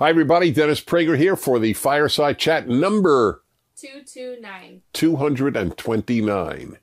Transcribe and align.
Hi, 0.00 0.10
everybody. 0.10 0.52
Dennis 0.52 0.80
Prager 0.80 1.18
here 1.18 1.34
for 1.34 1.58
the 1.58 1.72
Fireside 1.72 2.38
Chat 2.38 2.68
number 2.68 3.42
229. 3.74 4.82
229. 4.92 6.78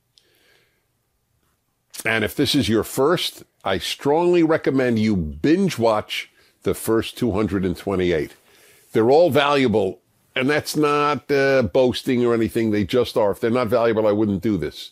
And 2.04 2.24
if 2.26 2.36
this 2.36 2.56
is 2.56 2.68
your 2.68 2.84
first, 2.84 3.44
I 3.64 3.78
strongly 3.78 4.44
recommend 4.44 5.00
you 5.00 5.16
binge 5.16 5.80
watch 5.80 6.30
the 6.64 6.74
first 6.74 7.18
228. 7.18 8.34
They're 8.92 9.10
all 9.10 9.30
valuable, 9.30 10.02
and 10.36 10.50
that's 10.50 10.76
not 10.76 11.32
uh, 11.32 11.62
boasting 11.62 12.26
or 12.26 12.34
anything. 12.34 12.72
They 12.72 12.84
just 12.84 13.16
are. 13.16 13.32
If 13.32 13.40
they're 13.40 13.50
not 13.50 13.70
valuable, 13.70 14.08
I 14.08 14.12
wouldn't 14.12 14.44
do 14.44 14.58
this. 14.58 14.92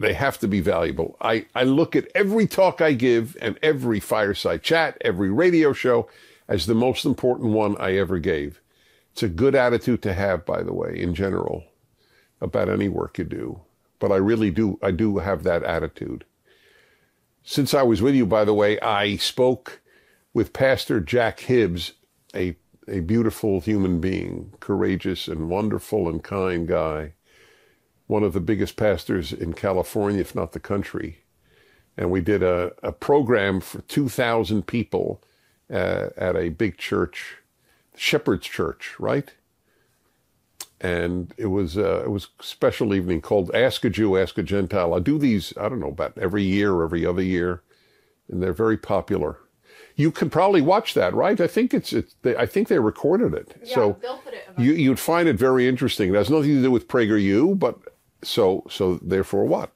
They 0.00 0.14
have 0.14 0.38
to 0.38 0.48
be 0.48 0.60
valuable. 0.60 1.16
I, 1.20 1.46
I 1.54 1.62
look 1.62 1.94
at 1.94 2.08
every 2.12 2.48
talk 2.48 2.80
I 2.80 2.94
give 2.94 3.36
and 3.40 3.56
every 3.62 4.00
fireside 4.00 4.64
chat, 4.64 4.98
every 5.00 5.30
radio 5.30 5.72
show 5.72 6.08
as 6.48 6.66
the 6.66 6.74
most 6.74 7.04
important 7.04 7.50
one 7.52 7.76
I 7.78 7.96
ever 7.96 8.18
gave. 8.18 8.60
It's 9.12 9.22
a 9.22 9.28
good 9.28 9.54
attitude 9.54 10.02
to 10.02 10.14
have, 10.14 10.46
by 10.46 10.62
the 10.62 10.72
way, 10.72 10.98
in 10.98 11.14
general, 11.14 11.64
about 12.40 12.68
any 12.68 12.88
work 12.88 13.18
you 13.18 13.24
do. 13.24 13.60
But 13.98 14.12
I 14.12 14.16
really 14.16 14.50
do, 14.50 14.78
I 14.82 14.92
do 14.92 15.18
have 15.18 15.42
that 15.42 15.62
attitude. 15.62 16.24
Since 17.42 17.74
I 17.74 17.82
was 17.82 18.00
with 18.00 18.14
you, 18.14 18.26
by 18.26 18.44
the 18.44 18.54
way, 18.54 18.78
I 18.80 19.16
spoke 19.16 19.80
with 20.32 20.52
Pastor 20.52 21.00
Jack 21.00 21.40
Hibbs, 21.40 21.94
a, 22.34 22.56
a 22.86 23.00
beautiful 23.00 23.60
human 23.60 24.00
being, 24.00 24.54
courageous 24.60 25.28
and 25.28 25.50
wonderful 25.50 26.08
and 26.08 26.22
kind 26.22 26.68
guy, 26.68 27.14
one 28.06 28.22
of 28.22 28.32
the 28.32 28.40
biggest 28.40 28.76
pastors 28.76 29.32
in 29.32 29.52
California, 29.52 30.20
if 30.20 30.34
not 30.34 30.52
the 30.52 30.60
country. 30.60 31.24
And 31.96 32.10
we 32.10 32.20
did 32.20 32.42
a, 32.42 32.72
a 32.82 32.92
program 32.92 33.60
for 33.60 33.80
2,000 33.82 34.66
people 34.66 35.22
uh, 35.72 36.08
at 36.16 36.36
a 36.36 36.48
big 36.50 36.78
church, 36.78 37.36
Shepherd's 37.96 38.46
Church, 38.46 38.94
right? 38.98 39.32
And 40.80 41.34
it 41.36 41.46
was 41.46 41.76
uh, 41.76 42.02
it 42.04 42.10
was 42.10 42.28
a 42.38 42.42
special 42.44 42.94
evening 42.94 43.20
called 43.20 43.50
Ask 43.52 43.84
a 43.84 43.90
Jew, 43.90 44.16
Ask 44.16 44.38
a 44.38 44.42
Gentile. 44.44 44.94
I 44.94 45.00
do 45.00 45.18
these 45.18 45.52
I 45.56 45.68
don't 45.68 45.80
know 45.80 45.88
about 45.88 46.16
every 46.16 46.44
year 46.44 46.72
or 46.72 46.84
every 46.84 47.04
other 47.04 47.22
year, 47.22 47.62
and 48.28 48.40
they're 48.42 48.52
very 48.52 48.76
popular. 48.76 49.38
You 49.96 50.12
can 50.12 50.30
probably 50.30 50.60
watch 50.62 50.94
that, 50.94 51.12
right? 51.12 51.40
I 51.40 51.48
think 51.48 51.74
it's, 51.74 51.92
it's 51.92 52.14
they, 52.22 52.36
I 52.36 52.46
think 52.46 52.68
they 52.68 52.78
recorded 52.78 53.34
it. 53.34 53.56
Yeah, 53.64 53.74
so 53.74 53.96
they'll 54.00 54.18
put 54.18 54.34
it. 54.34 54.44
you, 54.56 54.72
you'd 54.72 55.00
find 55.00 55.28
it 55.28 55.34
very 55.34 55.66
interesting. 55.66 56.10
It 56.10 56.16
has 56.16 56.30
nothing 56.30 56.54
to 56.54 56.62
do 56.62 56.70
with 56.70 56.86
PragerU, 56.86 57.58
but 57.58 57.80
so 58.22 58.64
so 58.70 58.98
therefore 59.02 59.44
what? 59.46 59.72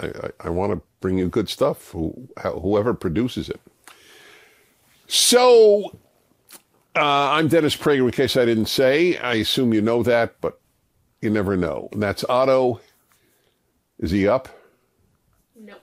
I, 0.00 0.06
I, 0.08 0.30
I 0.40 0.50
want 0.50 0.72
to 0.72 0.82
bring 1.00 1.16
you 1.16 1.28
good 1.28 1.48
stuff. 1.48 1.92
Who, 1.92 2.28
whoever 2.44 2.92
produces 2.92 3.48
it. 3.48 3.60
So 5.14 5.98
uh, 6.96 7.32
I'm 7.32 7.48
Dennis 7.48 7.76
Prager. 7.76 8.06
In 8.06 8.12
case 8.12 8.34
I 8.34 8.46
didn't 8.46 8.64
say, 8.64 9.18
I 9.18 9.34
assume 9.34 9.74
you 9.74 9.82
know 9.82 10.02
that, 10.04 10.40
but 10.40 10.58
you 11.20 11.28
never 11.28 11.54
know. 11.54 11.90
And 11.92 12.02
that's 12.02 12.24
Otto. 12.30 12.80
Is 13.98 14.10
he 14.10 14.26
up? 14.26 14.48
nope. 15.54 15.82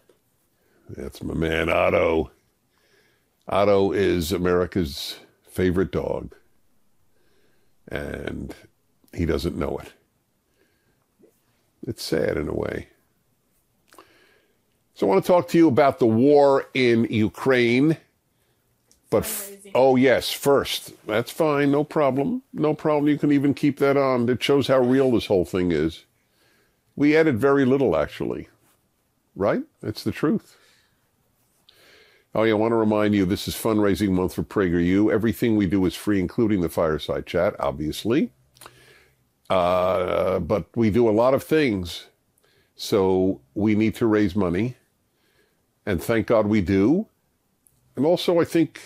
That's 0.90 1.22
my 1.22 1.36
man 1.36 1.70
Otto. 1.70 2.32
Otto 3.48 3.92
is 3.92 4.32
America's 4.32 5.20
favorite 5.44 5.92
dog, 5.92 6.34
and 7.88 8.56
he 9.14 9.28
doesn't 9.28 9.56
know 9.56 9.78
it. 9.78 9.94
It's 11.86 12.04
sad 12.04 12.36
in 12.36 12.48
a 12.48 12.56
way. 12.56 12.88
So 14.96 15.06
I 15.06 15.10
want 15.12 15.24
to 15.24 15.28
talk 15.28 15.50
to 15.50 15.58
you 15.60 15.68
about 15.68 16.00
the 16.00 16.08
war 16.08 16.66
in 16.74 17.04
Ukraine. 17.12 17.96
But 19.10 19.24
Fundraising. 19.24 19.72
oh 19.76 19.96
yes, 19.96 20.32
first 20.32 20.94
that's 21.08 21.32
fine, 21.32 21.72
no 21.72 21.84
problem, 21.84 22.44
no 22.54 22.74
problem. 22.74 23.08
You 23.10 23.18
can 23.18 23.32
even 23.32 23.54
keep 23.54 23.80
that 23.80 23.98
on. 23.98 24.30
It 24.30 24.44
shows 24.44 24.68
how 24.68 24.80
real 24.80 25.12
this 25.12 25.26
whole 25.26 25.46
thing 25.46 25.72
is. 25.72 26.06
We 26.96 27.16
added 27.18 27.40
very 27.40 27.66
little, 27.66 27.96
actually. 27.96 28.50
Right? 29.36 29.64
It's 29.82 30.04
the 30.04 30.11
truth. 30.11 30.58
Oh 32.36 32.44
yeah, 32.44 32.52
I 32.52 32.56
want 32.56 32.72
to 32.72 32.76
remind 32.76 33.16
you 33.16 33.26
this 33.26 33.48
is 33.48 33.56
fundraising 33.56 34.10
month 34.11 34.36
for 34.36 34.44
PragerU. 34.44 35.12
Everything 35.12 35.56
we 35.56 35.66
do 35.66 35.86
is 35.86 35.95
free, 35.95 36.20
including 36.20 36.62
the 36.62 36.70
fireside 36.70 37.26
chat, 37.26 37.56
obviously. 37.60 38.32
Uh, 39.50 40.39
but 40.39 40.66
we 40.76 40.92
do 40.92 41.10
a 41.10 41.12
lot 41.12 41.33
of 41.33 41.44
things, 41.44 42.06
so 42.76 43.42
we 43.56 43.73
need 43.73 43.95
to 43.95 44.06
raise 44.06 44.36
money, 44.36 44.76
and 45.88 46.04
thank 46.04 46.28
God 46.28 46.45
we 46.45 46.62
do. 46.62 47.08
And 47.95 48.06
also, 48.06 48.39
I 48.39 48.45
think 48.45 48.80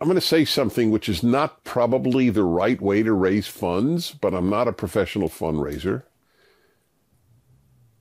I'm 0.00 0.06
going 0.06 0.14
to 0.14 0.20
say 0.20 0.44
something 0.44 0.90
which 0.90 1.08
is 1.08 1.22
not 1.22 1.64
probably 1.64 2.30
the 2.30 2.44
right 2.44 2.80
way 2.80 3.02
to 3.02 3.12
raise 3.12 3.48
funds, 3.48 4.12
but 4.12 4.32
I'm 4.32 4.48
not 4.48 4.68
a 4.68 4.72
professional 4.72 5.28
fundraiser. 5.28 6.04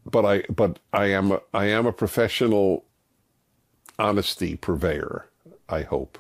But 0.06 0.26
I, 0.26 0.44
but 0.50 0.80
I 0.94 1.08
am, 1.08 1.32
a, 1.32 1.42
I 1.54 1.66
am 1.66 1.86
a 1.88 1.92
professional 1.92 2.86
honesty 3.98 4.56
purveyor. 4.56 5.28
I 5.68 5.82
hope. 5.82 6.20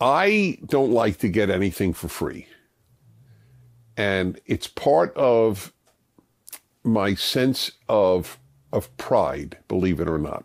I 0.00 0.58
don't 0.64 0.92
like 0.92 1.18
to 1.18 1.28
get 1.28 1.50
anything 1.50 1.92
for 1.92 2.08
free, 2.08 2.46
and 3.96 4.40
it's 4.46 4.68
part 4.68 5.14
of 5.16 5.72
my 6.84 7.14
sense 7.14 7.72
of 7.88 8.38
of 8.72 8.96
pride. 8.96 9.58
Believe 9.66 9.98
it 9.98 10.08
or 10.08 10.18
not 10.18 10.44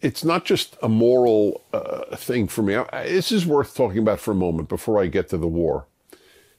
it's 0.00 0.24
not 0.24 0.44
just 0.44 0.76
a 0.82 0.88
moral 0.88 1.62
uh, 1.72 2.16
thing 2.16 2.48
for 2.48 2.62
me. 2.62 2.76
I, 2.76 3.04
this 3.04 3.32
is 3.32 3.46
worth 3.46 3.74
talking 3.74 3.98
about 3.98 4.20
for 4.20 4.32
a 4.32 4.36
moment 4.36 4.68
before 4.68 5.00
I 5.00 5.06
get 5.06 5.28
to 5.30 5.38
the 5.38 5.46
war. 5.46 5.86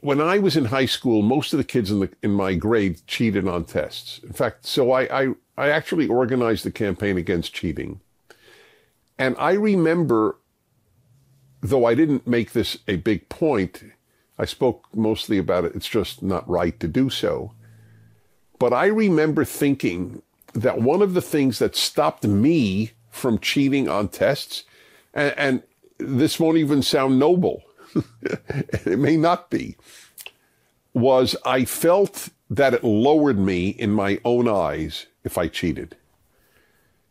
When 0.01 0.22
I 0.22 0.40
was 0.40 0.56
in 0.56 0.66
high 0.66 0.85
school, 0.85 1.22
most 1.22 1.51
of 1.53 1.57
the 1.57 1.63
kids 1.63 1.91
in 1.91 2.00
the 2.00 2.09
in 2.23 2.31
my 2.31 2.53
grade 2.53 3.01
cheated 3.06 3.47
on 3.47 3.66
tests. 3.66 4.19
In 4.23 4.34
fact, 4.34 4.66
so 4.66 4.91
I 4.91 5.23
I, 5.23 5.34
I 5.57 5.69
actually 5.69 6.07
organized 6.07 6.66
a 6.66 6.72
campaign 6.72 7.17
against 7.17 7.53
cheating, 7.53 8.00
and 9.17 9.35
I 9.38 9.53
remember, 9.53 10.38
though 11.61 11.85
I 11.85 11.96
didn't 11.96 12.25
make 12.25 12.53
this 12.53 12.78
a 12.88 12.96
big 12.96 13.28
point, 13.28 13.84
I 14.38 14.46
spoke 14.46 14.85
mostly 14.96 15.38
about 15.38 15.66
it. 15.66 15.75
It's 15.75 15.90
just 15.90 16.23
not 16.23 16.50
right 16.50 16.79
to 16.79 16.88
do 16.88 17.09
so. 17.09 17.51
But 18.57 18.73
I 18.73 18.88
remember 18.88 19.44
thinking 19.44 20.22
that 20.53 20.81
one 20.81 21.01
of 21.01 21.13
the 21.13 21.22
things 21.22 21.59
that 21.59 21.75
stopped 21.75 22.25
me 22.25 22.91
from 23.09 23.40
cheating 23.40 23.90
on 23.90 24.08
tests, 24.09 24.64
and, 25.14 25.34
and 25.38 25.64
this 25.97 26.40
won't 26.40 26.58
even 26.58 26.81
sound 26.81 27.20
noble, 27.20 27.64
it 28.22 29.00
may 29.00 29.18
not 29.18 29.50
be, 29.50 29.75
was 30.94 31.36
I 31.46 31.66
felt 31.66 32.30
that 32.50 32.74
it 32.74 32.84
lowered 32.84 33.38
me 33.38 33.70
in 33.70 33.92
my 33.92 34.20
own 34.25 34.47
eyes 34.47 35.06
if 35.24 35.38
I 35.38 35.47
cheated. 35.47 35.96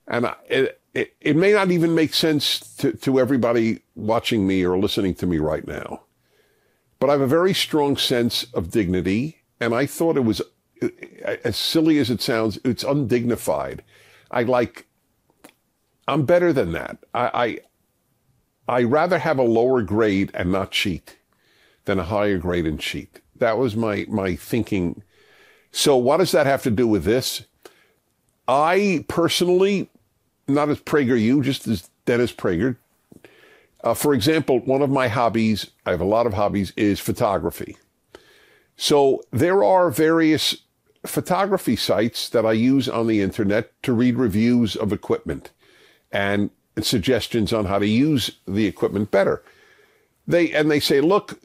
And 0.06 0.26
I, 0.26 0.34
it, 0.48 0.80
it, 0.94 1.14
it 1.20 1.36
may 1.36 1.52
not 1.52 1.70
even 1.70 1.94
make 1.94 2.12
sense 2.12 2.58
to, 2.78 2.92
to 2.92 3.20
everybody 3.20 3.80
watching 3.94 4.46
me 4.46 4.64
or 4.64 4.78
listening 4.78 5.14
to 5.16 5.26
me 5.26 5.38
right 5.38 5.66
now. 5.66 6.02
But 6.98 7.10
I 7.10 7.12
have 7.12 7.20
a 7.20 7.26
very 7.28 7.54
strong 7.54 7.96
sense 7.96 8.44
of 8.52 8.70
dignity, 8.70 9.42
and 9.60 9.74
I 9.74 9.86
thought 9.86 10.16
it 10.16 10.24
was, 10.24 10.42
as 11.44 11.56
silly 11.56 11.98
as 11.98 12.10
it 12.10 12.20
sounds, 12.20 12.58
it's 12.64 12.82
undignified. 12.82 13.84
I 14.30 14.42
like 14.42 14.87
I'm 16.08 16.24
better 16.24 16.54
than 16.54 16.72
that. 16.72 17.04
I, 17.12 17.58
I, 18.66 18.78
I 18.78 18.82
rather 18.84 19.18
have 19.18 19.38
a 19.38 19.42
lower 19.42 19.82
grade 19.82 20.30
and 20.32 20.50
not 20.50 20.70
cheat 20.70 21.18
than 21.84 21.98
a 21.98 22.04
higher 22.04 22.38
grade 22.38 22.66
and 22.66 22.80
cheat. 22.80 23.20
That 23.36 23.58
was 23.58 23.76
my, 23.76 24.06
my 24.08 24.34
thinking. 24.34 25.02
So 25.70 25.98
what 25.98 26.16
does 26.16 26.32
that 26.32 26.46
have 26.46 26.62
to 26.62 26.70
do 26.70 26.88
with 26.88 27.04
this? 27.04 27.44
I 28.48 29.04
personally, 29.06 29.90
not 30.48 30.70
as 30.70 30.80
PragerU, 30.80 31.44
just 31.44 31.68
as 31.68 31.90
Dennis 32.06 32.32
Prager. 32.32 32.76
Uh, 33.84 33.92
for 33.92 34.14
example, 34.14 34.60
one 34.60 34.80
of 34.80 34.90
my 34.90 35.08
hobbies, 35.08 35.70
I 35.84 35.90
have 35.90 36.00
a 36.00 36.06
lot 36.06 36.26
of 36.26 36.32
hobbies, 36.32 36.72
is 36.74 36.98
photography. 36.98 37.76
So 38.76 39.22
there 39.30 39.62
are 39.62 39.90
various 39.90 40.56
photography 41.04 41.76
sites 41.76 42.30
that 42.30 42.46
I 42.46 42.52
use 42.52 42.88
on 42.88 43.06
the 43.06 43.20
internet 43.20 43.70
to 43.82 43.92
read 43.92 44.16
reviews 44.16 44.74
of 44.74 44.90
equipment 44.90 45.50
and 46.12 46.50
suggestions 46.80 47.52
on 47.52 47.64
how 47.64 47.78
to 47.78 47.86
use 47.86 48.30
the 48.46 48.66
equipment 48.66 49.10
better. 49.10 49.42
They 50.26 50.52
and 50.52 50.70
they 50.70 50.80
say, 50.80 51.00
look, 51.00 51.40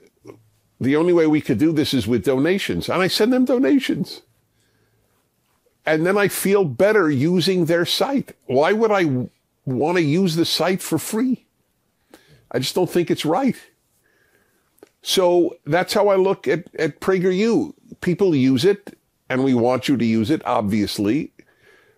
the 0.80 0.96
only 0.96 1.14
way 1.14 1.28
we 1.28 1.42
could 1.42 1.58
do 1.58 1.72
this 1.72 1.94
is 1.94 2.08
with 2.08 2.26
donations. 2.26 2.90
And 2.90 3.02
I 3.02 3.08
send 3.08 3.34
them 3.34 3.46
donations. 3.46 4.22
And 5.86 6.06
then 6.06 6.18
I 6.18 6.28
feel 6.28 6.64
better 6.64 7.10
using 7.10 7.66
their 7.66 7.86
site. 7.86 8.36
Why 8.46 8.72
would 8.72 8.92
I 8.92 9.28
want 9.66 9.98
to 9.98 10.04
use 10.04 10.36
the 10.36 10.46
site 10.46 10.82
for 10.82 10.98
free? 10.98 11.46
I 12.52 12.60
just 12.60 12.76
don't 12.76 12.90
think 12.90 13.12
it's 13.12 13.26
right. 13.26 13.58
So 15.02 15.58
that's 15.66 15.94
how 15.94 16.08
I 16.08 16.16
look 16.16 16.48
at, 16.48 16.74
at 16.76 17.02
PragerU. 17.02 17.74
People 18.00 18.34
use 18.34 18.64
it 18.64 18.98
and 19.30 19.44
we 19.44 19.54
want 19.54 19.90
you 19.90 19.98
to 19.98 20.06
use 20.06 20.30
it, 20.30 20.42
obviously. 20.46 21.33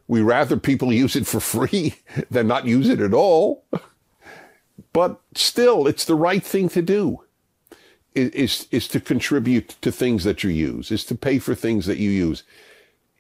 We 0.08 0.22
rather 0.22 0.58
people 0.58 0.94
use 0.94 1.16
it 1.16 1.26
for 1.26 1.40
free 1.40 1.96
than 2.32 2.48
not 2.48 2.66
use 2.66 2.90
it 2.90 3.00
at 3.00 3.14
all. 3.14 3.66
but 4.94 5.20
still, 5.34 5.88
it's 5.88 6.06
the 6.06 6.16
right 6.16 6.44
thing 6.44 6.70
to 6.70 6.82
do. 6.82 7.22
Is 8.14 8.68
is 8.72 8.88
to 8.90 9.02
contribute 9.02 9.76
to 9.82 9.92
things 9.92 10.24
that 10.24 10.42
you 10.42 10.50
use, 10.50 10.90
is 10.90 11.04
to 11.06 11.16
pay 11.16 11.38
for 11.38 11.54
things 11.54 11.86
that 11.86 11.98
you 11.98 12.10
use. 12.10 12.44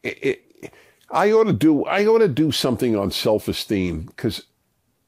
It, 0.03 0.25
it, 0.25 0.73
I 1.11 1.31
ought 1.33 1.45
to 1.45 1.53
do 1.53 1.83
I 1.83 2.05
ought 2.05 2.19
to 2.19 2.29
do 2.29 2.53
something 2.53 2.95
on 2.95 3.11
self 3.11 3.49
esteem 3.49 4.03
because 4.03 4.43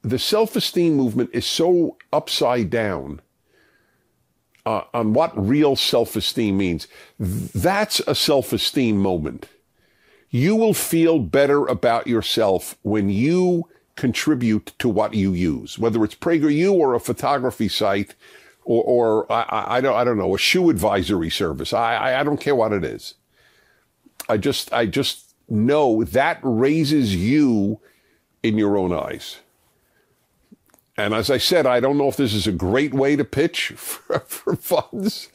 the 0.02 0.18
self 0.18 0.56
esteem 0.56 0.94
movement 0.94 1.30
is 1.32 1.46
so 1.46 1.96
upside 2.12 2.68
down 2.68 3.22
uh, 4.66 4.82
on 4.92 5.14
what 5.14 5.32
real 5.36 5.76
self 5.76 6.16
esteem 6.16 6.58
means. 6.58 6.86
That's 7.18 8.00
a 8.00 8.14
self 8.14 8.52
esteem 8.52 8.98
moment. 8.98 9.48
You 10.30 10.56
will 10.56 10.74
feel 10.74 11.18
better 11.18 11.66
about 11.66 12.06
yourself 12.06 12.76
when 12.82 13.08
you 13.08 13.68
contribute 13.96 14.72
to 14.78 14.88
what 14.88 15.14
you 15.14 15.32
use, 15.32 15.78
whether 15.78 16.04
it's 16.04 16.14
PragerU 16.14 16.72
or 16.72 16.94
a 16.94 17.00
photography 17.00 17.68
site 17.68 18.14
or, 18.64 18.84
or 19.26 19.32
I, 19.32 19.76
I, 19.78 19.80
don't, 19.80 19.96
I 19.96 20.04
don't 20.04 20.18
know, 20.18 20.34
a 20.34 20.38
shoe 20.38 20.70
advisory 20.70 21.30
service. 21.30 21.72
I, 21.72 21.94
I, 21.94 22.20
I 22.20 22.22
don't 22.22 22.40
care 22.40 22.54
what 22.54 22.72
it 22.72 22.84
is. 22.84 23.14
I 24.28 24.36
just, 24.36 24.72
I 24.72 24.86
just 24.86 25.34
know 25.48 26.04
that 26.04 26.38
raises 26.42 27.16
you 27.16 27.80
in 28.42 28.58
your 28.58 28.76
own 28.76 28.92
eyes. 28.92 29.38
And 30.96 31.14
as 31.14 31.30
I 31.30 31.38
said, 31.38 31.64
I 31.64 31.80
don't 31.80 31.96
know 31.96 32.08
if 32.08 32.16
this 32.16 32.34
is 32.34 32.46
a 32.46 32.52
great 32.52 32.92
way 32.92 33.16
to 33.16 33.24
pitch 33.24 33.68
for, 33.76 34.20
for, 34.20 34.56
funds, 34.56 35.30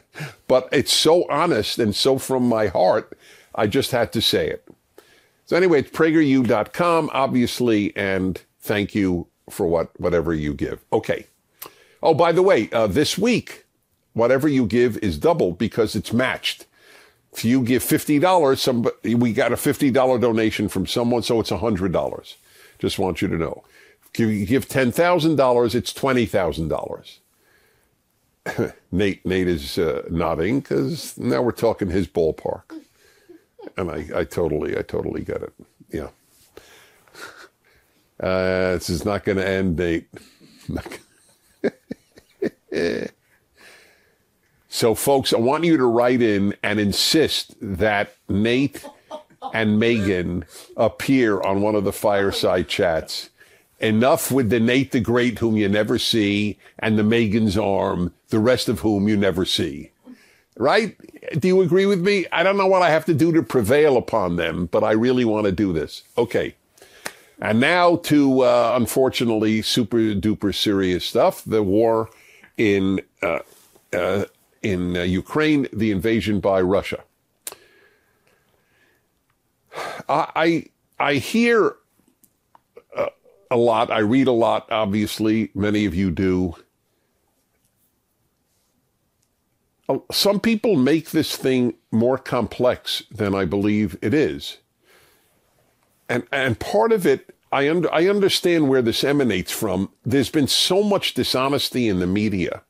but 0.48 0.70
it's 0.72 0.94
so 0.94 1.26
honest 1.30 1.80
and 1.80 1.96
so 1.96 2.18
from 2.18 2.48
my 2.48 2.68
heart, 2.68 3.18
I 3.56 3.68
just 3.68 3.92
had 3.92 4.12
to 4.14 4.22
say 4.22 4.50
it. 4.50 4.68
So 5.46 5.58
anyway, 5.58 5.80
it's 5.80 5.92
prageru.com, 5.92 7.10
obviously, 7.14 7.96
and 7.96 8.42
thank 8.62 8.96
you 8.96 9.28
for 9.50 9.68
what 9.68 10.00
whatever 10.00 10.34
you 10.34 10.54
give. 10.54 10.84
Okay. 10.94 11.28
Oh, 12.02 12.14
by 12.14 12.32
the 12.32 12.42
way, 12.42 12.70
uh, 12.72 12.88
this 12.88 13.18
week, 13.18 13.66
whatever 14.14 14.48
you 14.48 14.66
give 14.66 14.98
is 14.98 15.18
doubled 15.18 15.58
because 15.58 15.96
it's 15.96 16.14
matched. 16.14 16.66
If 17.34 17.44
you 17.44 17.64
give 17.64 17.84
fifty 17.84 18.20
dollars, 18.20 18.62
somebody 18.62 19.16
we 19.16 19.34
got 19.34 19.52
a 19.52 19.58
fifty 19.58 19.92
dollar 19.92 20.20
donation 20.20 20.70
from 20.70 20.86
someone, 20.88 21.24
so 21.24 21.40
it's 21.40 21.50
hundred 21.50 21.92
dollars. 21.92 22.38
Just 22.80 23.00
want 23.00 23.22
you 23.22 23.28
to 23.28 23.38
know. 23.38 23.64
If 24.14 24.20
you 24.20 24.46
give 24.46 24.68
ten 24.68 24.92
thousand 24.92 25.36
dollars, 25.38 25.76
it's 25.76 25.94
twenty 25.94 26.26
thousand 26.26 26.68
dollars. 26.70 27.20
Nate 28.92 29.26
Nate 29.26 29.48
is 29.48 29.78
uh, 29.78 30.04
nodding 30.12 30.60
because 30.60 31.18
now 31.18 31.42
we're 31.42 31.52
talking 31.52 31.90
his 31.90 32.08
ballpark, 32.08 32.64
and 33.78 33.92
I, 33.92 34.08
I 34.16 34.24
totally 34.24 34.78
I 34.78 34.82
totally 34.82 35.24
get 35.24 35.42
it. 35.42 35.54
Yeah. 35.92 36.10
Uh, 38.20 38.76
this 38.76 38.90
is 38.90 39.04
not 39.04 39.26
going 39.26 39.38
to 39.38 39.46
end, 39.46 39.76
Nate. 39.76 40.08
so, 44.70 44.96
folks, 44.96 45.34
I 45.34 45.40
want 45.40 45.66
you 45.66 45.76
to 45.78 45.86
write 45.86 46.22
in 46.22 46.56
and 46.64 46.80
insist 46.80 47.56
that 47.60 48.16
Nate 48.30 48.86
and 49.54 49.80
Megan 49.80 50.46
appear 50.78 51.42
on 51.42 51.62
one 51.62 51.76
of 51.76 51.84
the 51.84 51.92
fireside 51.92 52.70
chats. 52.70 53.30
Enough 53.80 54.32
with 54.32 54.50
the 54.50 54.60
Nate 54.60 54.94
the 54.94 55.02
Great, 55.02 55.40
whom 55.40 55.58
you 55.58 55.68
never 55.68 56.00
see, 56.00 56.58
and 56.80 56.98
the 56.98 57.04
Megan's 57.04 57.58
arm, 57.58 58.14
the 58.30 58.40
rest 58.40 58.70
of 58.70 58.80
whom 58.80 59.10
you 59.10 59.18
never 59.18 59.44
see. 59.44 59.92
Right? 60.56 60.96
Do 61.40 61.48
you 61.48 61.62
agree 61.62 61.88
with 61.88 62.02
me? 62.02 62.26
I 62.32 62.44
don't 62.44 62.58
know 62.58 62.68
what 62.68 62.84
I 62.84 62.92
have 62.92 63.06
to 63.06 63.14
do 63.14 63.32
to 63.34 63.42
prevail 63.42 63.98
upon 63.98 64.36
them, 64.36 64.68
but 64.68 64.84
I 64.84 64.92
really 64.92 65.26
want 65.26 65.46
to 65.46 65.52
do 65.52 65.74
this. 65.74 66.04
Okay. 66.18 66.56
And 67.40 67.60
now 67.60 67.98
to, 67.98 68.42
uh, 68.42 68.74
unfortunately, 68.76 69.62
super 69.64 69.98
duper 69.98 70.54
serious 70.54 71.06
stuff 71.06 71.44
the 71.44 71.64
war 71.64 72.10
in, 72.56 73.02
uh, 73.22 73.40
uh, 73.92 74.26
in 74.62 74.96
uh, 74.96 75.02
Ukraine, 75.02 75.68
the 75.74 75.92
invasion 75.92 76.40
by 76.40 76.62
Russia. 76.62 77.04
I, 80.08 80.68
I 81.00 81.16
hear 81.16 81.76
uh, 82.96 83.08
a 83.50 83.58
lot, 83.58 83.90
I 83.90 84.00
read 84.00 84.28
a 84.28 84.32
lot, 84.32 84.72
obviously, 84.72 85.50
many 85.56 85.86
of 85.86 85.96
you 85.96 86.12
do. 86.12 86.54
Uh, 86.54 86.60
Oh, 89.90 90.06
some 90.12 90.40
people 90.40 90.76
make 90.76 91.12
this 91.12 91.36
thing 91.36 91.76
more 91.92 92.18
complex 92.18 93.04
than 93.12 93.36
I 93.36 93.46
believe 93.46 93.98
it 94.02 94.14
is 94.14 94.58
and 96.10 96.24
and 96.32 96.60
part 96.60 96.92
of 96.92 97.06
it 97.06 97.36
I 97.52 97.68
I 97.92 98.08
understand 98.08 98.70
where 98.70 98.82
this 98.82 99.04
emanates 99.04 99.52
from. 99.52 99.90
There's 100.04 100.30
been 100.30 100.48
so 100.48 100.84
much 100.84 101.14
dishonesty 101.14 101.88
in 101.88 102.00
the 102.00 102.08
media. 102.08 102.64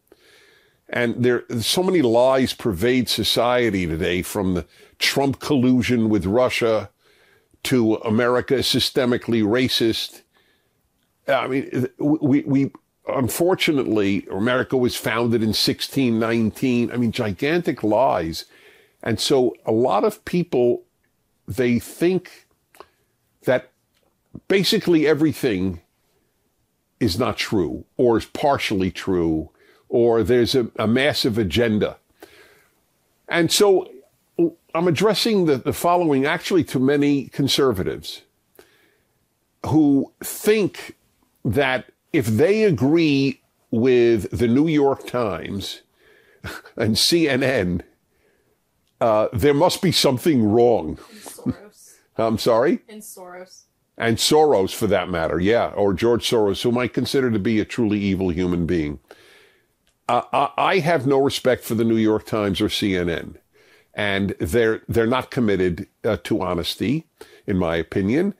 And 0.89 1.24
there 1.24 1.44
so 1.60 1.83
many 1.83 2.01
lies 2.01 2.54
pervade 2.54 3.10
society 3.10 3.88
today 3.88 4.21
from 4.21 4.54
the 4.54 4.66
Trump 5.00 5.39
collusion 5.39 6.09
with 6.09 6.25
Russia 6.25 6.89
to 7.63 7.95
America 7.95 8.56
is 8.56 8.68
systemically 8.68 9.42
racist. 9.42 10.21
I 11.27 11.48
mean, 11.48 11.88
we, 11.98 12.42
we, 12.42 12.71
unfortunately, 13.08 14.28
America 14.32 14.78
was 14.78 14.96
founded 14.96 15.42
in 15.42 15.50
1619. 15.50 16.92
I 16.92 16.98
mean, 16.98 17.12
gigantic 17.12 17.84
lies. 17.84 18.46
And 19.02 19.20
so 19.20 19.56
a 19.66 19.72
lot 19.72 20.04
of 20.04 20.24
people, 20.26 20.84
they 21.48 21.80
think 21.80 22.48
that 23.44 23.72
basically 24.48 25.06
everything 25.06 25.82
is 27.00 27.20
not 27.20 27.38
true 27.38 27.84
or 27.98 28.18
is 28.18 28.26
partially 28.26 28.92
true 28.92 29.50
or 29.90 30.24
there's 30.24 30.56
a, 30.56 30.70
a 30.78 30.88
massive 30.88 31.38
agenda. 31.38 31.98
And 33.28 33.52
so 33.52 33.90
I'm 34.74 34.88
addressing 34.88 35.46
the, 35.46 35.58
the 35.58 35.74
following 35.74 36.26
actually 36.26 36.64
to 36.66 36.80
many 36.80 37.26
conservatives 37.26 38.22
who 39.66 40.12
think 40.24 40.96
that 41.46 41.93
if 42.13 42.27
they 42.27 42.63
agree 42.63 43.42
with 43.71 44.30
the 44.30 44.48
New 44.48 44.68
York 44.68 45.07
Times 45.07 45.81
and 46.77 46.95
CNN, 46.95 47.81
uh, 49.01 49.27
there 49.33 49.56
must 49.56 49.81
be 49.81 49.92
something 49.92 50.50
wrong. 50.50 51.00
I'm 52.18 52.38
sorry? 52.38 52.80
And 52.88 53.01
Soros. 53.01 53.63
And 53.98 54.18
Soros, 54.18 54.74
for 54.74 54.88
that 54.88 55.10
matter, 55.10 55.39
yeah, 55.39 55.68
or 55.75 55.94
George 55.94 56.30
Soros, 56.30 56.62
whom 56.62 56.77
I 56.77 56.88
consider 56.88 57.30
to 57.31 57.39
be 57.39 57.60
a 57.60 57.65
truly 57.65 58.00
evil 58.00 58.30
human 58.30 58.66
being. 58.66 59.00
Uh, 60.07 60.50
I 60.57 60.80
have 60.80 61.07
no 61.07 61.19
respect 61.19 61.64
for 61.64 61.76
the 61.76 61.83
New 61.83 61.97
York 61.97 62.26
Times 62.26 62.59
or 62.59 62.68
CNN, 62.68 63.35
and 63.94 64.35
they're 64.40 64.81
they're 64.88 65.07
not 65.07 65.31
committed 65.31 65.88
uh, 66.04 66.18
to 66.23 66.42
honesty, 66.42 67.07
in 67.47 67.57
my 67.57 67.78
opinion, 67.78 68.33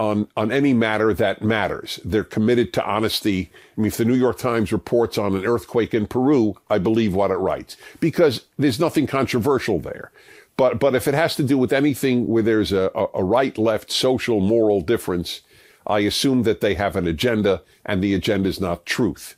on 0.00 0.26
on 0.34 0.50
any 0.50 0.72
matter 0.72 1.12
that 1.12 1.42
matters. 1.42 2.00
They're 2.04 2.24
committed 2.24 2.72
to 2.72 2.84
honesty. 2.84 3.52
I 3.76 3.80
mean, 3.80 3.88
if 3.88 3.98
the 3.98 4.06
New 4.06 4.14
York 4.14 4.38
Times 4.38 4.72
reports 4.72 5.18
on 5.18 5.36
an 5.36 5.44
earthquake 5.44 5.92
in 5.92 6.06
Peru, 6.06 6.56
I 6.70 6.78
believe 6.78 7.14
what 7.14 7.30
it 7.30 7.34
writes 7.34 7.76
because 8.00 8.46
there's 8.58 8.80
nothing 8.80 9.06
controversial 9.06 9.78
there. 9.78 10.10
But, 10.56 10.78
but 10.78 10.94
if 10.94 11.06
it 11.06 11.14
has 11.14 11.36
to 11.36 11.42
do 11.42 11.56
with 11.56 11.72
anything 11.72 12.26
where 12.26 12.42
there's 12.42 12.72
a, 12.72 12.90
a 13.14 13.22
right 13.22 13.56
left 13.56 13.92
social 13.92 14.40
moral 14.40 14.80
difference, 14.80 15.42
I 15.86 16.00
assume 16.00 16.42
that 16.42 16.60
they 16.60 16.74
have 16.74 16.96
an 16.96 17.06
agenda 17.06 17.62
and 17.84 18.02
the 18.02 18.14
agenda 18.14 18.48
is 18.48 18.60
not 18.60 18.86
truth. 18.86 19.36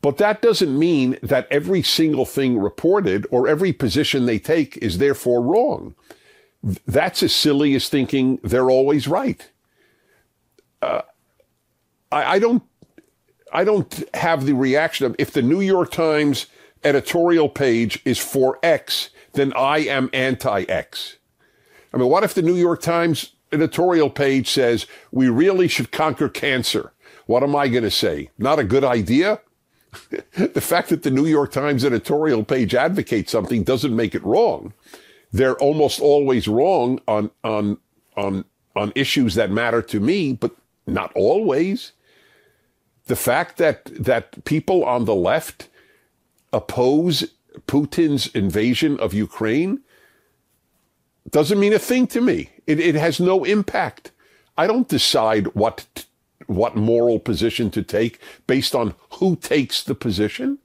But 0.00 0.18
that 0.18 0.42
doesn't 0.42 0.78
mean 0.78 1.18
that 1.22 1.48
every 1.50 1.82
single 1.82 2.26
thing 2.26 2.58
reported 2.58 3.26
or 3.30 3.48
every 3.48 3.72
position 3.72 4.26
they 4.26 4.38
take 4.38 4.76
is 4.78 4.98
therefore 4.98 5.42
wrong. 5.42 5.94
That's 6.86 7.22
as 7.22 7.34
silly 7.34 7.74
as 7.74 7.88
thinking 7.88 8.38
they're 8.42 8.70
always 8.70 9.08
right. 9.08 9.50
Uh, 10.84 11.02
I, 12.12 12.34
I 12.34 12.38
don't, 12.38 12.62
I 13.52 13.64
don't 13.64 14.04
have 14.14 14.44
the 14.44 14.52
reaction 14.52 15.06
of 15.06 15.16
if 15.18 15.32
the 15.32 15.42
New 15.42 15.60
York 15.60 15.90
Times 15.90 16.46
editorial 16.84 17.48
page 17.48 18.00
is 18.04 18.18
for 18.18 18.58
X, 18.62 19.10
then 19.32 19.52
I 19.56 19.78
am 19.78 20.10
anti 20.12 20.62
X. 20.62 21.16
I 21.92 21.96
mean, 21.96 22.08
what 22.08 22.24
if 22.24 22.34
the 22.34 22.42
New 22.42 22.54
York 22.54 22.82
Times 22.82 23.32
editorial 23.52 24.10
page 24.10 24.50
says 24.50 24.86
we 25.10 25.28
really 25.28 25.68
should 25.68 25.90
conquer 25.90 26.28
cancer? 26.28 26.92
What 27.26 27.42
am 27.42 27.56
I 27.56 27.68
going 27.68 27.84
to 27.84 27.90
say? 27.90 28.30
Not 28.36 28.58
a 28.58 28.64
good 28.64 28.84
idea? 28.84 29.40
the 30.32 30.60
fact 30.60 30.90
that 30.90 31.02
the 31.02 31.10
New 31.10 31.24
York 31.24 31.52
Times 31.52 31.84
editorial 31.84 32.44
page 32.44 32.74
advocates 32.74 33.32
something 33.32 33.62
doesn't 33.62 33.94
make 33.94 34.14
it 34.14 34.24
wrong. 34.24 34.74
They're 35.32 35.56
almost 35.56 36.00
always 36.00 36.46
wrong 36.46 37.00
on, 37.08 37.30
on, 37.42 37.78
on, 38.16 38.44
on 38.76 38.92
issues 38.94 39.34
that 39.36 39.50
matter 39.50 39.80
to 39.82 40.00
me, 40.00 40.34
but 40.34 40.54
not 40.86 41.12
always. 41.14 41.92
The 43.06 43.16
fact 43.16 43.58
that, 43.58 43.84
that 43.86 44.44
people 44.44 44.84
on 44.84 45.04
the 45.04 45.14
left 45.14 45.68
oppose 46.52 47.24
Putin's 47.66 48.26
invasion 48.28 48.98
of 48.98 49.14
Ukraine 49.14 49.80
doesn't 51.30 51.60
mean 51.60 51.72
a 51.72 51.78
thing 51.78 52.06
to 52.08 52.20
me. 52.20 52.50
It, 52.66 52.80
it 52.80 52.94
has 52.94 53.20
no 53.20 53.44
impact. 53.44 54.10
I 54.56 54.66
don't 54.66 54.88
decide 54.88 55.54
what 55.54 56.06
what 56.46 56.76
moral 56.76 57.18
position 57.18 57.70
to 57.70 57.82
take 57.82 58.18
based 58.46 58.74
on 58.74 58.94
who 59.14 59.36
takes 59.36 59.82
the 59.82 59.94
position. 59.94 60.58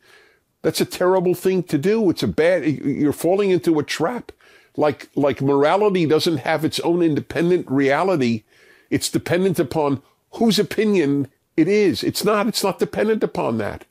That's 0.61 0.81
a 0.81 0.85
terrible 0.85 1.33
thing 1.33 1.63
to 1.63 1.77
do. 1.77 2.09
It's 2.09 2.23
a 2.23 2.27
bad, 2.27 2.65
you're 2.65 3.13
falling 3.13 3.51
into 3.51 3.79
a 3.79 3.83
trap. 3.83 4.33
Like, 4.75 5.09
like 5.15 5.41
morality 5.41 6.05
doesn't 6.05 6.39
have 6.39 6.65
its 6.65 6.79
own 6.81 7.01
independent 7.01 7.69
reality. 7.71 8.43
It's 8.89 9.09
dependent 9.09 9.57
upon 9.59 10.01
whose 10.33 10.59
opinion 10.59 11.27
it 11.57 11.67
is. 11.67 12.03
It's 12.03 12.23
not, 12.23 12.47
it's 12.47 12.63
not 12.63 12.79
dependent 12.79 13.23
upon 13.23 13.57
that. 13.57 13.85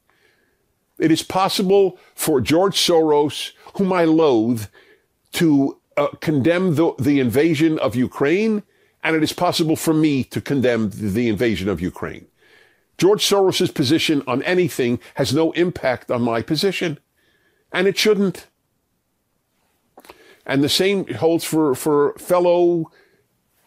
It 0.99 1.13
is 1.13 1.23
possible 1.23 1.99
for 2.15 2.41
George 2.41 2.77
Soros, 2.77 3.53
whom 3.77 3.93
I 3.93 4.05
loathe, 4.05 4.65
to 5.33 5.79
uh, 5.97 6.09
condemn 6.21 6.75
the, 6.75 6.93
the 6.99 7.21
invasion 7.21 7.79
of 7.79 7.95
Ukraine, 7.95 8.63
and 9.05 9.15
it 9.15 9.23
is 9.23 9.33
possible 9.33 9.77
for 9.77 9.95
me 9.95 10.25
to 10.25 10.41
condemn 10.41 10.91
the 10.91 11.29
invasion 11.29 11.69
of 11.69 11.81
Ukraine. 11.81 12.27
George 12.99 13.25
Soros's 13.25 13.71
position 13.71 14.25
on 14.27 14.43
anything 14.43 14.99
has 15.15 15.33
no 15.33 15.53
impact 15.53 16.11
on 16.11 16.23
my 16.23 16.43
position, 16.43 16.99
and 17.73 17.87
it 17.87 17.97
shouldn't. 17.97 18.49
And 20.45 20.65
the 20.65 20.69
same 20.69 21.07
holds 21.15 21.45
for, 21.45 21.75
for 21.75 22.15
fellow, 22.19 22.91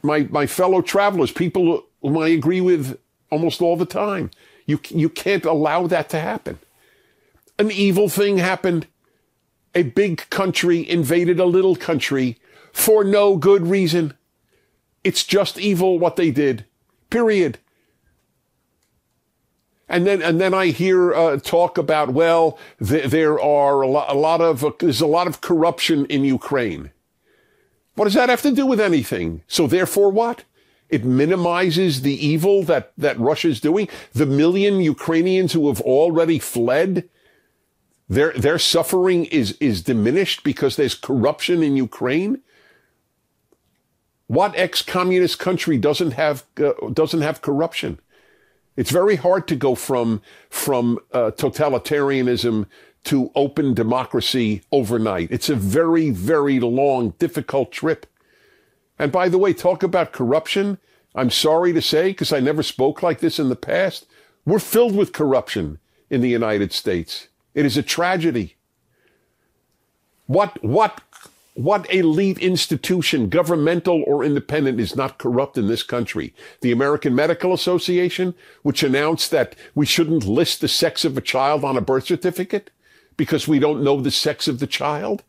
my, 0.02 0.28
my 0.32 0.48
fellow 0.48 0.82
travelers, 0.82 1.32
people 1.32 1.86
I 2.04 2.30
agree 2.30 2.62
with 2.62 3.00
almost 3.30 3.62
all 3.62 3.78
the 3.78 3.86
time. 3.86 4.32
You, 4.66 4.80
you 4.90 5.10
can't 5.10 5.46
allow 5.46 5.88
that 5.88 6.10
to 6.10 6.20
happen. 6.20 6.60
An 7.58 7.72
evil 7.72 8.10
thing 8.10 8.38
happened. 8.38 8.88
A 9.74 9.84
big 9.84 10.30
country 10.30 10.88
invaded 10.88 11.40
a 11.40 11.46
little 11.46 11.76
country 11.76 12.38
for 12.74 13.04
no 13.04 13.38
good 13.38 13.68
reason. 13.68 14.14
It's 15.04 15.24
just 15.24 15.60
evil 15.60 15.98
what 16.00 16.16
they 16.16 16.32
did. 16.32 16.66
Period. 17.10 17.58
And 19.88 20.08
then, 20.08 20.22
and 20.22 20.40
then 20.40 20.54
I 20.54 20.68
hear 20.68 21.14
uh, 21.14 21.38
talk 21.38 21.78
about, 21.78 22.14
well, 22.14 22.58
th- 22.86 23.10
there 23.10 23.40
are 23.40 23.82
a, 23.82 23.88
lo- 23.88 24.06
a 24.08 24.16
lot 24.16 24.40
of, 24.40 24.64
uh, 24.64 24.72
there's 24.80 25.02
a 25.02 25.06
lot 25.08 25.28
of 25.28 25.42
corruption 25.42 26.06
in 26.06 26.24
Ukraine. 26.24 26.92
What 27.96 28.06
does 28.06 28.14
that 28.14 28.30
have 28.30 28.42
to 28.44 28.52
do 28.52 28.66
with 28.66 28.80
anything? 28.80 29.44
So 29.48 29.68
therefore 29.68 30.10
what? 30.10 30.46
It 30.92 31.06
minimizes 31.06 32.02
the 32.02 32.26
evil 32.26 32.64
that, 32.64 32.92
that 32.98 33.18
Russia's 33.18 33.62
doing. 33.62 33.88
The 34.12 34.26
million 34.26 34.82
Ukrainians 34.82 35.54
who 35.54 35.70
have 35.70 35.80
already 35.82 36.38
fled, 36.38 37.10
their, 38.10 38.34
their 38.34 38.60
suffering 38.60 39.26
is, 39.26 39.54
is 39.62 39.82
diminished 39.82 40.44
because 40.44 40.76
there's 40.76 40.94
corruption 40.94 41.64
in 41.64 41.78
Ukraine. 41.78 42.42
What 44.28 44.54
ex-communist 44.56 45.40
country 45.40 45.78
doesn't 45.78 46.12
have, 46.12 46.44
uh, 46.58 46.74
doesn't 46.94 47.22
have 47.22 47.42
corruption? 47.42 48.00
It's 48.76 48.92
very 48.92 49.16
hard 49.16 49.48
to 49.48 49.56
go 49.56 49.76
from, 49.76 50.22
from 50.50 51.00
uh, 51.14 51.32
totalitarianism 51.32 52.66
to 53.06 53.32
open 53.36 53.74
democracy 53.74 54.62
overnight. 54.72 55.32
It's 55.32 55.50
a 55.50 55.56
very, 55.56 56.10
very 56.10 56.60
long, 56.60 57.12
difficult 57.18 57.72
trip. 57.72 58.06
And 59.02 59.12
by 59.12 59.30
the 59.30 59.40
way, 59.40 59.52
talk 59.52 59.82
about 59.82 60.12
corruption. 60.12 60.78
I'm 61.16 61.32
sorry 61.32 61.74
to 61.74 61.82
say, 61.82 62.10
because 62.10 62.32
I 62.32 62.40
never 62.40 62.62
spoke 62.62 63.02
like 63.02 63.20
this 63.20 63.40
in 63.40 63.50
the 63.50 63.56
past. 63.56 64.06
We're 64.46 64.60
filled 64.60 64.96
with 64.96 65.12
corruption 65.12 65.80
in 66.12 66.22
the 66.22 66.30
United 66.30 66.72
States. 66.72 67.28
It 67.56 67.66
is 67.66 67.78
a 67.78 67.82
tragedy. 67.82 68.58
What, 70.28 70.64
what 70.64 71.02
what 71.56 71.92
elite 71.92 72.38
institution, 72.38 73.28
governmental 73.28 74.04
or 74.06 74.24
independent, 74.24 74.80
is 74.80 74.96
not 74.96 75.18
corrupt 75.18 75.58
in 75.58 75.68
this 75.68 75.82
country? 75.82 76.36
The 76.62 76.72
American 76.72 77.16
Medical 77.16 77.54
Association, 77.54 78.36
which 78.62 78.84
announced 78.84 79.32
that 79.32 79.56
we 79.74 79.88
shouldn't 79.88 80.26
list 80.26 80.62
the 80.62 80.68
sex 80.68 81.04
of 81.04 81.18
a 81.18 81.22
child 81.22 81.64
on 81.64 81.76
a 81.76 81.82
birth 81.82 82.06
certificate 82.06 82.70
because 83.18 83.48
we 83.48 83.58
don't 83.58 83.84
know 83.84 84.00
the 84.00 84.12
sex 84.12 84.48
of 84.48 84.60
the 84.60 84.68
child. 84.68 85.24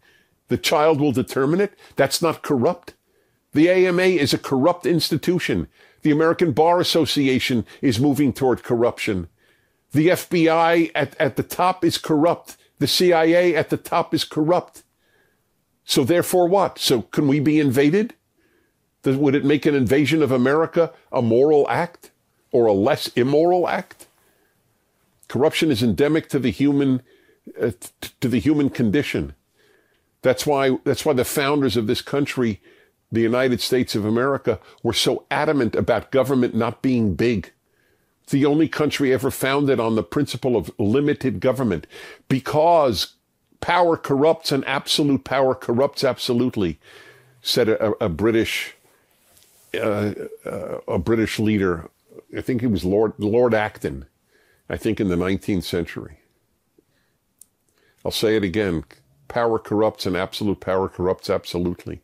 The 0.49 0.59
child 0.59 1.01
will 1.01 1.13
determine 1.13 1.63
it. 1.63 1.73
That's 1.97 2.21
not 2.21 2.43
corrupt. 2.43 2.93
The 3.53 3.69
AMA 3.69 4.03
is 4.03 4.33
a 4.33 4.39
corrupt 4.39 4.87
institution. 4.87 5.69
The 6.03 6.11
American 6.11 6.53
Bar 6.53 6.81
Association 6.81 7.67
is 7.81 8.01
moving 8.01 8.33
toward 8.33 8.63
corruption. 8.63 9.29
The 9.93 10.09
FBI 10.09 10.91
at, 10.95 11.15
at 11.21 11.37
the 11.37 11.43
top 11.43 11.85
is 11.85 11.99
corrupt. 11.99 12.57
The 12.79 12.87
CIA 12.87 13.55
at 13.55 13.71
the 13.71 13.77
top 13.77 14.15
is 14.15 14.25
corrupt. 14.25 14.83
So 15.85 16.05
therefore 16.05 16.49
what? 16.49 16.79
So 16.79 17.03
can 17.03 17.29
we 17.29 17.41
be 17.41 17.61
invaded? 17.61 18.15
Would 19.05 19.35
it 19.35 19.45
make 19.45 19.67
an 19.67 19.75
invasion 19.75 20.23
of 20.23 20.31
America 20.31 20.93
a 21.11 21.21
moral 21.21 21.69
act 21.69 22.11
or 22.53 22.67
a 22.67 22.73
less 22.73 23.09
immoral 23.09 23.69
act? 23.69 24.07
Corruption 25.29 25.71
is 25.71 25.83
endemic 25.83 26.29
to 26.29 26.39
the 26.39 26.51
human, 26.51 27.03
uh, 27.61 27.73
to 28.21 28.29
the 28.29 28.39
human 28.39 28.71
condition. 28.71 29.35
That's 30.23 30.47
why, 30.47 30.79
that's 30.85 31.05
why 31.05 31.15
the 31.15 31.25
founders 31.25 31.77
of 31.77 31.87
this 31.87 32.01
country, 32.01 32.61
the 33.13 33.21
United 33.21 33.61
States 33.61 33.95
of 33.95 34.05
America, 34.07 34.59
were 34.83 34.95
so 34.95 35.25
adamant 35.31 35.77
about 35.77 36.11
government 36.11 36.55
not 36.55 36.83
being 36.83 37.15
big. 37.15 37.53
The 38.31 38.47
only 38.47 38.69
country 38.69 39.13
ever 39.13 39.31
founded 39.31 39.79
on 39.79 39.95
the 39.95 40.03
principle 40.03 40.57
of 40.57 40.71
limited 40.79 41.39
government 41.39 41.87
because 42.29 43.15
power 43.61 43.97
corrupts 43.97 44.51
and 44.51 44.65
absolute 44.67 45.25
power 45.25 45.55
corrupts 45.55 46.03
absolutely, 46.03 46.79
said 47.43 47.69
a, 47.69 48.05
a 48.05 48.09
British 48.09 48.75
uh, 49.75 50.13
uh, 50.45 50.79
a 50.89 50.99
British 50.99 51.39
leader. 51.39 51.91
I 52.37 52.41
think 52.41 52.61
he 52.61 52.67
was 52.67 52.85
Lord 52.85 53.13
Lord 53.19 53.53
Acton. 53.55 54.07
I 54.69 54.77
think 54.77 55.01
in 55.01 55.09
the 55.09 55.17
19th 55.17 55.65
century. 55.65 56.19
I'll 58.05 58.11
say 58.11 58.37
it 58.37 58.45
again: 58.45 58.85
power 59.29 59.59
corrupts, 59.59 60.07
and 60.07 60.17
absolute 60.17 60.61
power 60.61 60.89
corrupts 60.89 61.29
absolutely. 61.29 62.01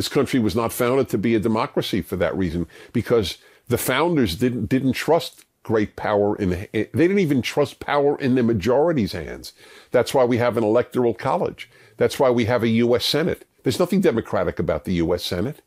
This 0.00 0.08
country 0.08 0.40
was 0.40 0.56
not 0.56 0.72
founded 0.72 1.10
to 1.10 1.18
be 1.18 1.34
a 1.34 1.38
democracy 1.38 2.00
for 2.00 2.16
that 2.16 2.34
reason, 2.34 2.66
because 2.94 3.36
the 3.68 3.76
founders 3.76 4.34
didn't 4.34 4.70
didn't 4.70 4.94
trust 4.94 5.44
great 5.62 5.94
power 5.94 6.34
in 6.36 6.48
the, 6.48 6.68
they 6.72 6.86
didn't 6.94 7.18
even 7.18 7.42
trust 7.42 7.80
power 7.80 8.18
in 8.18 8.34
the 8.34 8.42
majority's 8.42 9.12
hands. 9.12 9.52
That's 9.90 10.14
why 10.14 10.24
we 10.24 10.38
have 10.38 10.56
an 10.56 10.64
electoral 10.64 11.12
college. 11.12 11.68
That's 11.98 12.18
why 12.18 12.30
we 12.30 12.46
have 12.46 12.62
a 12.62 12.68
U.S. 12.68 13.04
Senate. 13.04 13.46
There's 13.62 13.78
nothing 13.78 14.00
democratic 14.00 14.58
about 14.58 14.86
the 14.86 14.94
U.S. 14.94 15.22
Senate. 15.22 15.60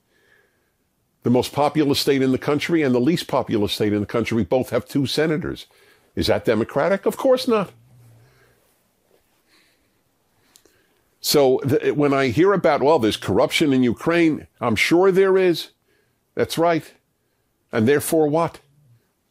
The 1.21 1.29
most 1.29 1.53
populous 1.53 1.99
state 1.99 2.23
in 2.23 2.31
the 2.31 2.39
country 2.39 2.81
and 2.81 2.95
the 2.95 2.99
least 2.99 3.27
populous 3.27 3.73
state 3.73 3.93
in 3.93 3.99
the 3.99 4.07
country 4.07 4.43
both 4.43 4.71
have 4.71 4.87
two 4.87 5.05
senators. 5.05 5.67
Is 6.15 6.25
that 6.25 6.43
democratic? 6.43 7.05
Of 7.05 7.17
course 7.17 7.47
not. 7.47 7.71
So 11.25 11.61
the, 11.63 11.91
when 11.91 12.13
I 12.13 12.27
hear 12.27 12.51
about, 12.51 12.83
well, 12.83 12.99
there's 12.99 13.15
corruption 13.15 13.71
in 13.71 13.81
Ukraine, 13.81 14.45
I'm 14.59 14.75
sure 14.75 15.09
there 15.09 15.37
is. 15.37 15.69
That's 16.35 16.57
right. 16.57 16.93
And 17.71 17.87
therefore 17.87 18.27
what? 18.27 18.59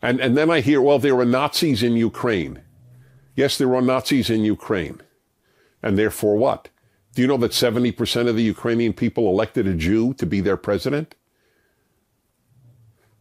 And, 0.00 0.18
and 0.18 0.34
then 0.34 0.50
I 0.50 0.60
hear, 0.60 0.80
well, 0.80 0.98
there 0.98 1.18
are 1.18 1.26
Nazis 1.26 1.82
in 1.82 1.96
Ukraine. 1.96 2.62
Yes, 3.36 3.58
there 3.58 3.74
are 3.74 3.82
Nazis 3.82 4.30
in 4.30 4.42
Ukraine. 4.42 5.02
And 5.82 5.98
therefore 5.98 6.36
what? 6.36 6.70
Do 7.14 7.20
you 7.20 7.28
know 7.28 7.36
that 7.36 7.50
70% 7.50 8.26
of 8.26 8.36
the 8.36 8.42
Ukrainian 8.42 8.94
people 8.94 9.28
elected 9.28 9.66
a 9.66 9.74
Jew 9.74 10.14
to 10.14 10.24
be 10.24 10.40
their 10.40 10.56
president? 10.56 11.14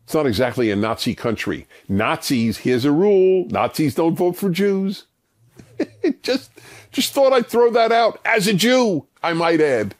It's 0.06 0.14
not 0.14 0.26
exactly 0.26 0.72
a 0.72 0.78
Nazi 0.78 1.14
country. 1.14 1.68
Nazis, 1.90 2.60
here's 2.60 2.86
a 2.86 2.92
rule. 2.94 3.48
Nazis 3.50 3.96
don't 3.96 4.16
vote 4.16 4.38
for 4.38 4.50
Jews. 4.50 5.08
just, 6.22 6.52
just 6.92 7.14
thought 7.14 7.34
I'd 7.34 7.48
throw 7.48 7.72
that 7.72 7.92
out 7.92 8.20
as 8.26 8.48
a 8.48 8.54
Jew, 8.54 9.06
I 9.24 9.34
might 9.34 9.62
add, 9.62 9.96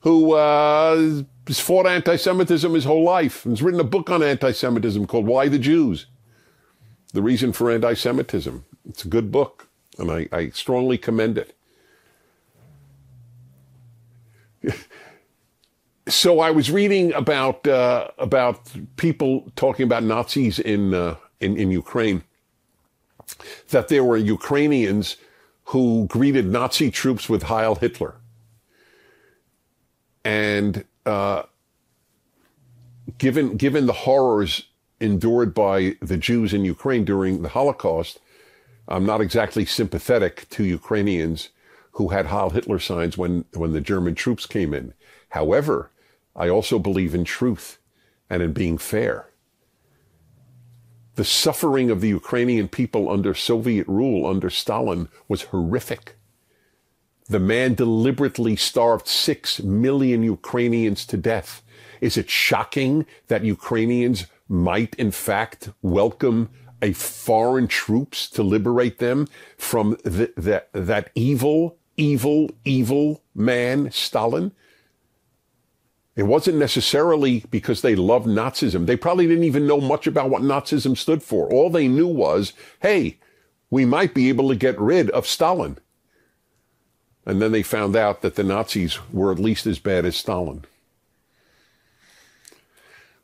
who, 0.00 0.32
uh, 0.32 1.22
He's 1.48 1.58
fought 1.58 1.86
anti-Semitism 1.86 2.74
his 2.74 2.84
whole 2.84 3.02
life. 3.02 3.46
and 3.46 3.52
has 3.56 3.62
written 3.62 3.80
a 3.80 3.84
book 3.84 4.10
on 4.10 4.22
anti-Semitism 4.22 5.06
called 5.06 5.26
Why 5.26 5.48
the 5.48 5.58
Jews? 5.58 6.04
The 7.14 7.22
Reason 7.22 7.54
for 7.54 7.70
Anti-Semitism. 7.70 8.66
It's 8.86 9.02
a 9.06 9.08
good 9.08 9.32
book, 9.32 9.66
and 9.96 10.10
I, 10.10 10.28
I 10.30 10.50
strongly 10.50 10.98
commend 10.98 11.38
it. 11.38 11.56
so 16.08 16.40
I 16.40 16.50
was 16.50 16.70
reading 16.70 17.14
about 17.14 17.66
uh, 17.66 18.08
about 18.18 18.70
people 18.96 19.50
talking 19.56 19.84
about 19.84 20.02
Nazis 20.02 20.58
in, 20.58 20.92
uh, 20.92 21.16
in 21.40 21.56
in 21.56 21.70
Ukraine. 21.70 22.24
That 23.70 23.88
there 23.88 24.04
were 24.04 24.16
Ukrainians 24.16 25.16
who 25.64 26.06
greeted 26.06 26.46
Nazi 26.46 26.90
troops 26.90 27.28
with 27.28 27.44
Heil 27.44 27.74
Hitler, 27.74 28.14
and 30.24 30.84
uh, 31.06 31.42
given 33.18 33.56
given 33.56 33.86
the 33.86 33.92
horrors 33.92 34.64
endured 35.00 35.54
by 35.54 35.96
the 36.00 36.16
Jews 36.16 36.52
in 36.52 36.64
Ukraine 36.64 37.04
during 37.04 37.42
the 37.42 37.50
Holocaust, 37.50 38.18
I'm 38.88 39.06
not 39.06 39.20
exactly 39.20 39.64
sympathetic 39.64 40.48
to 40.50 40.64
Ukrainians 40.64 41.50
who 41.92 42.08
had 42.08 42.26
Heil 42.26 42.50
Hitler 42.50 42.78
signs 42.78 43.18
when 43.18 43.44
when 43.54 43.72
the 43.72 43.80
German 43.80 44.14
troops 44.14 44.46
came 44.46 44.74
in. 44.74 44.94
However, 45.30 45.90
I 46.34 46.48
also 46.48 46.78
believe 46.78 47.14
in 47.14 47.24
truth, 47.24 47.78
and 48.30 48.42
in 48.42 48.52
being 48.52 48.78
fair. 48.78 49.27
The 51.18 51.24
suffering 51.24 51.90
of 51.90 52.00
the 52.00 52.10
Ukrainian 52.10 52.68
people 52.68 53.10
under 53.10 53.34
Soviet 53.34 53.88
rule, 53.88 54.24
under 54.24 54.48
Stalin, 54.48 55.08
was 55.26 55.50
horrific. 55.50 56.14
The 57.28 57.40
man 57.40 57.74
deliberately 57.74 58.54
starved 58.54 59.08
six 59.08 59.60
million 59.60 60.22
Ukrainians 60.22 61.04
to 61.06 61.16
death. 61.16 61.60
Is 62.00 62.16
it 62.16 62.30
shocking 62.30 63.04
that 63.26 63.42
Ukrainians 63.42 64.26
might 64.48 64.94
in 64.94 65.10
fact 65.10 65.70
welcome 65.82 66.50
a 66.80 66.92
foreign 66.92 67.66
troops 67.66 68.30
to 68.30 68.44
liberate 68.44 68.98
them 69.00 69.26
from 69.56 69.96
the, 70.04 70.32
the, 70.36 70.66
that 70.72 71.10
evil, 71.16 71.78
evil, 71.96 72.48
evil 72.64 73.24
man, 73.34 73.90
Stalin? 73.90 74.52
It 76.18 76.26
wasn't 76.26 76.58
necessarily 76.58 77.44
because 77.48 77.80
they 77.80 77.94
loved 77.94 78.26
Nazism. 78.26 78.86
They 78.86 78.96
probably 78.96 79.28
didn't 79.28 79.44
even 79.44 79.68
know 79.68 79.80
much 79.80 80.08
about 80.08 80.30
what 80.30 80.42
Nazism 80.42 80.98
stood 80.98 81.22
for. 81.22 81.48
All 81.48 81.70
they 81.70 81.86
knew 81.86 82.08
was, 82.08 82.54
hey, 82.82 83.18
we 83.70 83.84
might 83.84 84.14
be 84.14 84.28
able 84.28 84.48
to 84.48 84.56
get 84.56 84.76
rid 84.80 85.10
of 85.10 85.28
Stalin. 85.28 85.78
And 87.24 87.40
then 87.40 87.52
they 87.52 87.62
found 87.62 87.94
out 87.94 88.22
that 88.22 88.34
the 88.34 88.42
Nazis 88.42 88.98
were 89.12 89.30
at 89.30 89.38
least 89.38 89.64
as 89.64 89.78
bad 89.78 90.04
as 90.04 90.16
Stalin. 90.16 90.64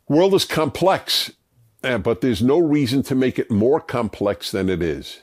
World 0.07 0.33
is 0.33 0.45
complex, 0.45 1.33
eh, 1.83 1.99
but 1.99 2.21
there's 2.21 2.43
no 2.45 2.61
reason 2.61 3.03
to 3.03 3.17
make 3.17 3.41
it 3.41 3.51
more 3.51 3.81
complex 3.81 4.53
than 4.53 4.69
it 4.69 4.81
is. 4.81 5.23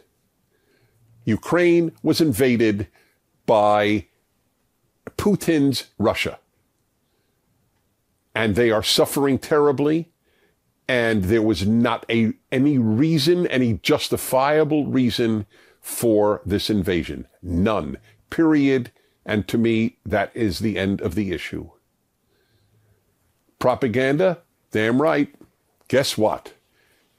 Ukraine 1.23 1.93
was 2.03 2.19
invaded 2.19 2.89
by 3.45 4.07
Putin's 5.17 5.85
Russia. 5.97 6.37
And 8.33 8.55
they 8.55 8.71
are 8.71 8.83
suffering 8.83 9.37
terribly. 9.39 10.09
And 10.87 11.25
there 11.25 11.41
was 11.41 11.65
not 11.65 12.05
a, 12.09 12.33
any 12.51 12.77
reason, 12.77 13.47
any 13.47 13.73
justifiable 13.81 14.87
reason 14.87 15.45
for 15.79 16.41
this 16.45 16.69
invasion. 16.69 17.27
None. 17.41 17.97
Period. 18.29 18.91
And 19.25 19.47
to 19.47 19.57
me, 19.57 19.97
that 20.05 20.31
is 20.35 20.59
the 20.59 20.77
end 20.77 21.01
of 21.01 21.15
the 21.15 21.31
issue. 21.31 21.69
Propaganda? 23.59 24.39
Damn 24.71 25.01
right. 25.01 25.33
Guess 25.87 26.17
what? 26.17 26.53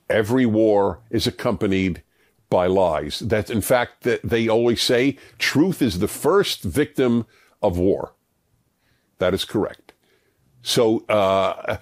Every 0.09 0.47
war 0.47 1.01
is 1.11 1.27
accompanied 1.27 2.03
by 2.51 2.67
lies. 2.67 3.21
That, 3.21 3.49
in 3.49 3.63
fact, 3.63 4.03
that 4.03 4.21
they 4.23 4.49
always 4.49 4.83
say 4.83 5.17
truth 5.39 5.81
is 5.81 5.99
the 5.99 6.09
first 6.09 6.63
victim 6.63 7.27
of 7.63 7.79
war. 7.79 8.15
That 9.19 9.33
is 9.35 9.45
correct. 9.45 9.82
So, 10.63 11.05
uh, 11.07 11.79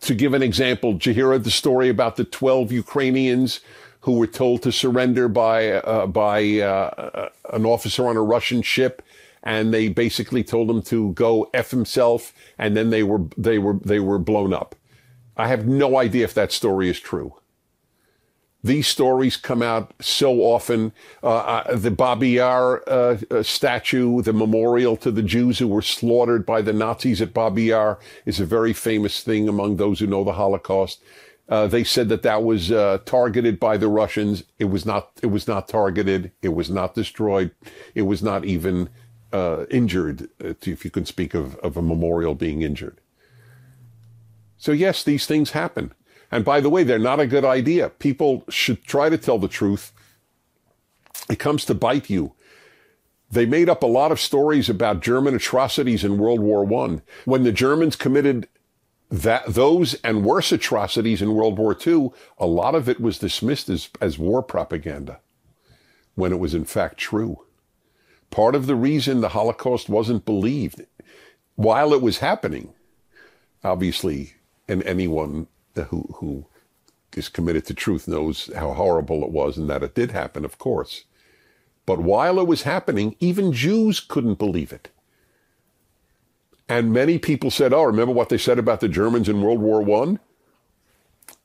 to 0.00 0.14
give 0.14 0.34
an 0.34 0.42
example, 0.42 0.98
hear 0.98 1.38
the 1.38 1.50
story 1.50 1.88
about 1.88 2.16
the 2.16 2.24
12 2.24 2.72
Ukrainians 2.72 3.60
who 4.00 4.12
were 4.12 4.26
told 4.26 4.62
to 4.62 4.72
surrender 4.72 5.28
by, 5.28 5.72
uh, 5.72 6.06
by, 6.06 6.60
uh, 6.60 7.28
an 7.52 7.66
officer 7.66 8.06
on 8.06 8.16
a 8.16 8.22
Russian 8.22 8.62
ship? 8.62 9.02
And 9.42 9.74
they 9.74 9.88
basically 9.88 10.42
told 10.42 10.70
him 10.70 10.80
to 10.82 11.12
go 11.12 11.50
F 11.52 11.70
himself. 11.70 12.32
And 12.58 12.76
then 12.76 12.90
they 12.90 13.02
were, 13.02 13.22
they 13.36 13.58
were, 13.58 13.74
they 13.74 14.00
were 14.00 14.18
blown 14.18 14.54
up. 14.54 14.74
I 15.36 15.48
have 15.48 15.66
no 15.66 15.98
idea 15.98 16.24
if 16.24 16.34
that 16.34 16.52
story 16.52 16.88
is 16.88 17.00
true. 17.00 17.34
These 18.64 18.86
stories 18.88 19.36
come 19.36 19.60
out 19.60 19.92
so 20.00 20.40
often. 20.40 20.92
Uh, 21.22 21.36
uh, 21.36 21.76
the 21.76 21.90
Babi 21.90 22.30
Yar 22.30 22.82
uh, 22.88 23.18
uh, 23.30 23.42
statue, 23.42 24.22
the 24.22 24.32
memorial 24.32 24.96
to 24.96 25.10
the 25.10 25.22
Jews 25.22 25.58
who 25.58 25.68
were 25.68 25.82
slaughtered 25.82 26.46
by 26.46 26.62
the 26.62 26.72
Nazis 26.72 27.20
at 27.20 27.34
Babi 27.34 27.64
Yar, 27.64 27.98
is 28.24 28.40
a 28.40 28.46
very 28.46 28.72
famous 28.72 29.22
thing 29.22 29.50
among 29.50 29.76
those 29.76 30.00
who 30.00 30.06
know 30.06 30.24
the 30.24 30.32
Holocaust. 30.32 31.02
Uh, 31.46 31.66
they 31.66 31.84
said 31.84 32.08
that 32.08 32.22
that 32.22 32.42
was 32.42 32.72
uh, 32.72 33.00
targeted 33.04 33.60
by 33.60 33.76
the 33.76 33.88
Russians. 33.88 34.44
It 34.58 34.70
was 34.70 34.86
not. 34.86 35.10
It 35.20 35.26
was 35.26 35.46
not 35.46 35.68
targeted. 35.68 36.32
It 36.40 36.54
was 36.54 36.70
not 36.70 36.94
destroyed. 36.94 37.50
It 37.94 38.02
was 38.02 38.22
not 38.22 38.46
even 38.46 38.88
injured. 39.70 40.30
if 40.38 40.86
you 40.86 40.90
can 40.90 41.04
speak 41.04 41.34
of, 41.34 41.56
of 41.56 41.76
a 41.76 41.82
memorial 41.82 42.34
being 42.34 42.62
injured. 42.62 43.00
So 44.56 44.72
yes, 44.72 45.04
these 45.04 45.26
things 45.26 45.50
happen. 45.50 45.92
And 46.34 46.44
by 46.44 46.60
the 46.60 46.68
way, 46.68 46.82
they're 46.82 46.98
not 46.98 47.20
a 47.20 47.28
good 47.28 47.44
idea. 47.44 47.90
People 47.90 48.42
should 48.48 48.82
try 48.82 49.08
to 49.08 49.16
tell 49.16 49.38
the 49.38 49.46
truth. 49.46 49.92
It 51.30 51.38
comes 51.38 51.64
to 51.66 51.74
bite 51.74 52.10
you. 52.10 52.32
They 53.30 53.46
made 53.46 53.68
up 53.68 53.84
a 53.84 53.86
lot 53.86 54.10
of 54.10 54.18
stories 54.18 54.68
about 54.68 55.00
German 55.00 55.36
atrocities 55.36 56.02
in 56.02 56.18
World 56.18 56.40
War 56.40 56.66
I. 56.86 57.02
When 57.24 57.44
the 57.44 57.52
Germans 57.52 57.94
committed 57.94 58.48
that 59.12 59.46
those 59.46 59.94
and 60.02 60.24
worse 60.24 60.50
atrocities 60.50 61.22
in 61.22 61.34
World 61.34 61.56
War 61.56 61.78
II, 61.86 62.10
a 62.36 62.46
lot 62.46 62.74
of 62.74 62.88
it 62.88 63.00
was 63.00 63.20
dismissed 63.20 63.68
as, 63.68 63.88
as 64.00 64.18
war 64.18 64.42
propaganda 64.42 65.20
when 66.16 66.32
it 66.32 66.40
was 66.40 66.52
in 66.52 66.64
fact 66.64 66.98
true. 66.98 67.44
Part 68.30 68.56
of 68.56 68.66
the 68.66 68.74
reason 68.74 69.20
the 69.20 69.28
Holocaust 69.28 69.88
wasn't 69.88 70.24
believed 70.24 70.84
while 71.54 71.94
it 71.94 72.02
was 72.02 72.18
happening, 72.18 72.74
obviously, 73.62 74.34
and 74.66 74.82
anyone 74.82 75.46
who, 75.74 76.08
who 76.16 76.46
is 77.16 77.28
committed 77.28 77.66
to 77.66 77.74
truth 77.74 78.08
knows 78.08 78.50
how 78.56 78.72
horrible 78.72 79.22
it 79.24 79.30
was 79.30 79.56
and 79.56 79.68
that 79.70 79.82
it 79.82 79.94
did 79.94 80.10
happen, 80.10 80.44
of 80.44 80.58
course. 80.58 81.04
But 81.86 82.00
while 82.00 82.38
it 82.38 82.46
was 82.46 82.62
happening, 82.62 83.14
even 83.20 83.52
Jews 83.52 84.00
couldn't 84.00 84.38
believe 84.38 84.72
it. 84.72 84.88
And 86.68 86.92
many 86.92 87.18
people 87.18 87.50
said, 87.50 87.74
oh, 87.74 87.82
remember 87.82 88.14
what 88.14 88.30
they 88.30 88.38
said 88.38 88.58
about 88.58 88.80
the 88.80 88.88
Germans 88.88 89.28
in 89.28 89.42
World 89.42 89.60
War 89.60 89.82
One? 89.82 90.18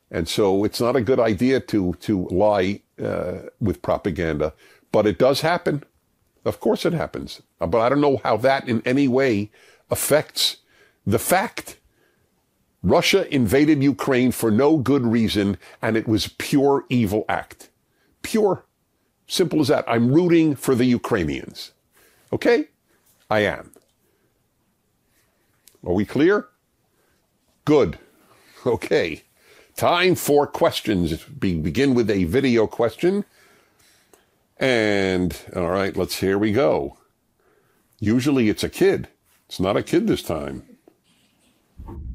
And 0.09 0.27
so 0.27 0.63
it's 0.63 0.79
not 0.79 0.95
a 0.95 1.01
good 1.01 1.19
idea 1.19 1.59
to, 1.59 1.93
to 2.01 2.27
lie 2.29 2.81
uh, 3.03 3.49
with 3.59 3.81
propaganda, 3.81 4.53
but 4.91 5.05
it 5.05 5.19
does 5.19 5.41
happen. 5.41 5.83
Of 6.45 6.59
course 6.59 6.85
it 6.85 6.93
happens. 6.93 7.41
But 7.59 7.79
I 7.79 7.89
don't 7.89 8.01
know 8.01 8.17
how 8.23 8.37
that 8.37 8.67
in 8.67 8.81
any 8.85 9.07
way 9.07 9.51
affects 9.91 10.57
the 11.05 11.19
fact 11.19 11.78
Russia 12.81 13.33
invaded 13.33 13.83
Ukraine 13.83 14.31
for 14.31 14.51
no 14.51 14.77
good 14.77 15.05
reason, 15.05 15.57
and 15.81 15.97
it 15.97 16.07
was 16.07 16.29
pure 16.37 16.85
evil 16.89 17.25
act. 17.27 17.69
Pure. 18.21 18.63
Simple 19.27 19.61
as 19.61 19.67
that. 19.67 19.85
I'm 19.87 20.11
rooting 20.11 20.55
for 20.55 20.75
the 20.75 20.85
Ukrainians. 20.85 21.71
Okay? 22.31 22.69
I 23.29 23.39
am. 23.41 23.71
Are 25.85 25.93
we 25.93 26.05
clear? 26.05 26.47
Good. 27.65 27.99
Okay. 28.65 29.23
Time 29.75 30.15
for 30.15 30.47
questions. 30.47 31.25
We 31.41 31.55
begin 31.55 31.93
with 31.93 32.09
a 32.09 32.23
video 32.25 32.67
question. 32.67 33.23
And, 34.57 35.37
all 35.55 35.69
right, 35.69 35.95
let's, 35.95 36.19
here 36.19 36.37
we 36.37 36.51
go. 36.51 36.97
Usually 37.99 38.49
it's 38.49 38.63
a 38.63 38.69
kid. 38.69 39.07
It's 39.47 39.59
not 39.59 39.77
a 39.77 39.83
kid 39.83 40.07
this 40.07 40.23
time. 40.23 40.63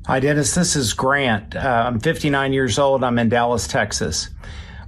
Hi, 0.06 0.20
Dennis. 0.20 0.54
This 0.54 0.76
is 0.76 0.92
Grant. 0.92 1.56
Uh, 1.56 1.84
I'm 1.86 1.98
59 1.98 2.52
years 2.52 2.78
old. 2.78 3.02
I'm 3.02 3.18
in 3.18 3.30
Dallas, 3.30 3.66
Texas. 3.66 4.28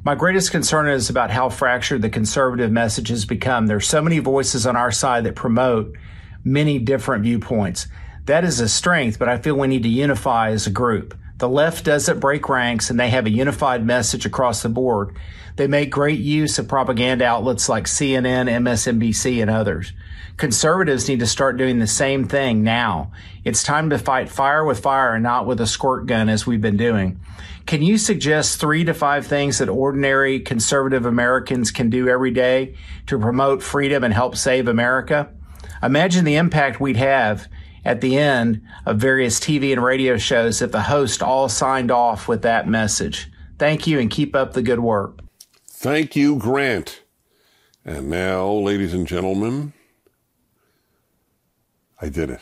My 0.05 0.15
greatest 0.15 0.53
concern 0.53 0.89
is 0.89 1.11
about 1.11 1.31
how 1.31 1.49
fractured 1.49 2.03
the 2.03 2.11
conservative 2.11 2.71
message 2.71 3.09
has 3.09 3.25
become. 3.25 3.67
There's 3.67 3.89
so 3.89 4.03
many 4.03 4.19
voices 4.19 4.67
on 4.67 4.77
our 4.77 4.93
side 4.93 5.25
that 5.25 5.35
promote 5.35 5.97
many 6.45 6.79
different 6.79 7.25
viewpoints. 7.25 7.89
That 8.27 8.45
is 8.45 8.61
a 8.61 8.69
strength, 8.69 9.19
but 9.19 9.29
I 9.29 9.39
feel 9.39 9.57
we 9.57 9.69
need 9.69 9.83
to 9.85 9.89
unify 9.89 10.51
as 10.51 10.67
a 10.67 10.71
group. 10.71 11.19
The 11.39 11.49
left 11.49 11.85
doesn't 11.85 12.21
break 12.21 12.49
ranks 12.49 12.89
and 12.89 12.99
they 12.99 13.11
have 13.11 13.27
a 13.27 13.31
unified 13.31 13.85
message 13.85 14.25
across 14.25 14.63
the 14.63 14.71
board. 14.71 15.15
They 15.57 15.67
make 15.67 15.91
great 15.91 16.21
use 16.21 16.59
of 16.59 16.69
propaganda 16.69 17.27
outlets 17.27 17.69
like 17.69 17.85
CNN, 17.85 18.49
MSNBC, 18.49 19.43
and 19.43 19.51
others. 19.51 19.93
Conservatives 20.39 21.09
need 21.09 21.21
to 21.21 21.27
start 21.27 21.57
doing 21.57 21.79
the 21.79 21.87
same 21.87 22.27
thing 22.27 22.63
now. 22.63 23.11
It's 23.45 23.63
time 23.63 23.91
to 23.91 23.99
fight 23.99 24.29
fire 24.29 24.65
with 24.65 24.81
fire 24.81 25.15
and 25.15 25.23
not 25.23 25.47
with 25.47 25.61
a 25.61 25.67
squirt 25.67 26.07
gun 26.07 26.29
as 26.29 26.47
we've 26.47 26.61
been 26.61 26.77
doing. 26.77 27.21
Can 27.67 27.83
you 27.83 27.99
suggest 27.99 28.61
three 28.61 28.85
to 28.85 28.95
five 28.95 29.27
things 29.27 29.59
that 29.59 29.69
ordinary 29.69 30.41
conservative 30.41 31.05
Americans 31.05 31.71
can 31.71 31.91
do 31.91 32.09
every 32.09 32.31
day 32.31 32.75
to 33.07 33.19
promote 33.19 33.63
freedom 33.63 34.05
and 34.05 34.15
help 34.15 34.37
save 34.37 34.69
America? 34.69 35.31
Imagine 35.83 36.25
the 36.25 36.37
impact 36.37 36.81
we'd 36.81 36.97
have 36.97 37.49
at 37.87 38.01
the 38.01 38.19
end 38.19 38.61
of 38.85 38.99
various 38.99 39.39
TV 39.39 39.73
and 39.73 39.83
radio 39.83 40.17
shows 40.17 40.61
if 40.61 40.73
the 40.73 40.83
host 40.83 41.23
all 41.23 41.49
signed 41.49 41.93
off 41.93 42.27
with 42.27 42.43
that 42.43 42.69
message. 42.69 43.31
Thank 43.59 43.87
you 43.87 44.01
and 44.01 44.11
keep 44.11 44.35
up 44.35 44.53
the 44.53 44.61
good 44.61 44.81
work. 44.81 45.21
Thank 45.69 46.17
you, 46.17 46.37
Grant. 46.37 47.03
And 47.85 48.11
now, 48.11 48.51
ladies 48.51 48.93
and 48.93 49.07
gentlemen, 49.07 49.73
I 52.03 52.09
did 52.09 52.29
it. 52.29 52.41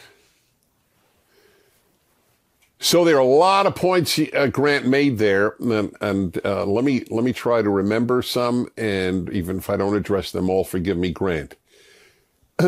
So 2.78 3.04
there 3.04 3.16
are 3.16 3.20
a 3.20 3.24
lot 3.24 3.66
of 3.66 3.74
points 3.74 4.18
uh, 4.18 4.46
Grant 4.46 4.86
made 4.86 5.18
there, 5.18 5.56
and, 5.60 5.94
and 6.00 6.40
uh, 6.44 6.64
let 6.64 6.84
me 6.84 7.04
let 7.10 7.24
me 7.24 7.32
try 7.34 7.60
to 7.60 7.70
remember 7.70 8.22
some. 8.22 8.68
And 8.78 9.30
even 9.30 9.58
if 9.58 9.68
I 9.68 9.76
don't 9.76 9.96
address 9.96 10.32
them 10.32 10.48
all, 10.48 10.64
forgive 10.64 10.96
me, 10.96 11.10
Grant. 11.10 11.56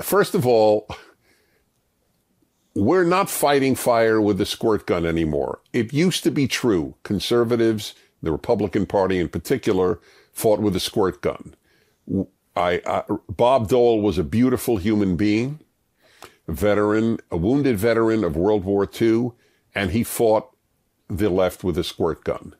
First 0.00 0.34
of 0.34 0.46
all, 0.46 0.86
we're 2.76 3.04
not 3.04 3.30
fighting 3.30 3.74
fire 3.74 4.20
with 4.20 4.36
the 4.36 4.44
squirt 4.44 4.86
gun 4.86 5.06
anymore. 5.06 5.60
It 5.72 5.94
used 5.94 6.22
to 6.24 6.30
be 6.30 6.46
true. 6.46 6.94
Conservatives, 7.04 7.94
the 8.22 8.30
Republican 8.30 8.84
Party 8.84 9.18
in 9.18 9.30
particular, 9.30 9.98
fought 10.30 10.60
with 10.60 10.76
a 10.76 10.80
squirt 10.80 11.22
gun. 11.22 11.54
I, 12.54 12.82
I, 12.86 13.02
Bob 13.30 13.68
Dole 13.68 14.02
was 14.02 14.18
a 14.18 14.24
beautiful 14.24 14.76
human 14.76 15.16
being, 15.16 15.60
a 16.46 16.52
veteran, 16.52 17.18
a 17.30 17.38
wounded 17.38 17.78
veteran 17.78 18.22
of 18.22 18.36
World 18.36 18.64
War 18.64 18.86
II, 19.00 19.32
and 19.74 19.92
he 19.92 20.04
fought 20.04 20.50
the 21.08 21.30
left 21.30 21.64
with 21.64 21.78
a 21.78 21.84
squirt 21.84 22.24
gun. 22.24 22.54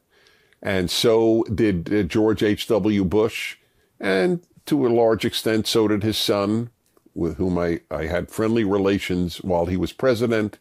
And 0.63 0.91
so 0.91 1.45
did 1.55 1.93
uh, 1.93 2.03
George 2.05 2.43
H.W. 2.43 3.05
Bush, 3.05 3.59
and 4.01 4.41
to 4.65 4.87
a 4.87 4.89
large 4.89 5.27
extent, 5.27 5.67
so 5.67 5.89
did 5.89 6.03
his 6.03 6.17
son, 6.17 6.71
with 7.17 7.37
whom 7.39 7.59
I, 7.59 7.81
I 7.91 8.07
had 8.07 8.31
friendly 8.31 8.65
relations 8.65 9.39
while 9.39 9.67
he 9.67 9.77
was 9.77 9.93
president. 9.93 10.59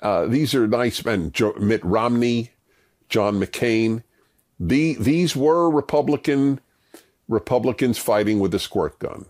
Uh, 0.00 0.26
these 0.26 0.54
are 0.54 0.66
nice 0.66 1.04
men. 1.04 1.32
Mitt 1.58 1.84
Romney, 1.84 2.50
John 3.08 3.40
McCain. 3.40 4.02
The, 4.58 4.94
these 4.94 5.34
were 5.36 5.68
Republican 5.68 6.60
Republicans 7.28 7.98
fighting 7.98 8.40
with 8.40 8.54
a 8.54 8.58
squirt 8.58 8.98
gun. 8.98 9.26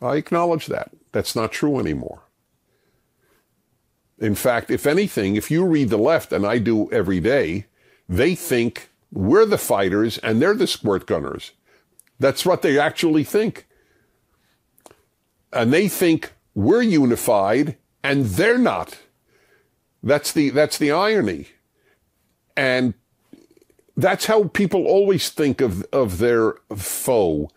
I 0.00 0.16
acknowledge 0.16 0.66
that. 0.66 0.90
That's 1.12 1.36
not 1.36 1.52
true 1.52 1.78
anymore. 1.78 2.22
In 4.18 4.34
fact, 4.34 4.70
if 4.70 4.86
anything, 4.86 5.36
if 5.36 5.50
you 5.50 5.64
read 5.64 5.90
the 5.90 5.98
left, 5.98 6.32
and 6.32 6.46
I 6.46 6.58
do 6.58 6.90
every 6.90 7.20
day, 7.20 7.66
they 8.08 8.34
think 8.34 8.90
we're 9.12 9.46
the 9.46 9.58
fighters 9.58 10.18
and 10.18 10.40
they're 10.40 10.54
the 10.54 10.66
squirt 10.66 11.06
gunners. 11.06 11.52
That's 12.18 12.46
what 12.46 12.62
they 12.62 12.78
actually 12.78 13.24
think. 13.24 13.66
And 15.54 15.72
they 15.72 15.88
think 15.88 16.32
we're 16.54 16.82
unified 16.82 17.76
and 18.02 18.26
they're 18.26 18.58
not. 18.58 18.98
That's 20.02 20.32
the, 20.32 20.50
that's 20.50 20.76
the 20.76 20.90
irony. 20.90 21.48
And 22.56 22.94
that's 23.96 24.26
how 24.26 24.44
people 24.48 24.86
always 24.86 25.30
think 25.30 25.60
of, 25.60 25.84
of 25.92 26.18
their 26.18 26.54
foe. 26.76 27.50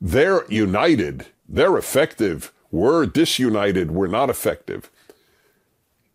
They're 0.00 0.50
united. 0.50 1.26
They're 1.48 1.76
effective. 1.76 2.52
We're 2.70 3.04
disunited. 3.06 3.90
We're 3.90 4.06
not 4.06 4.30
effective. 4.30 4.90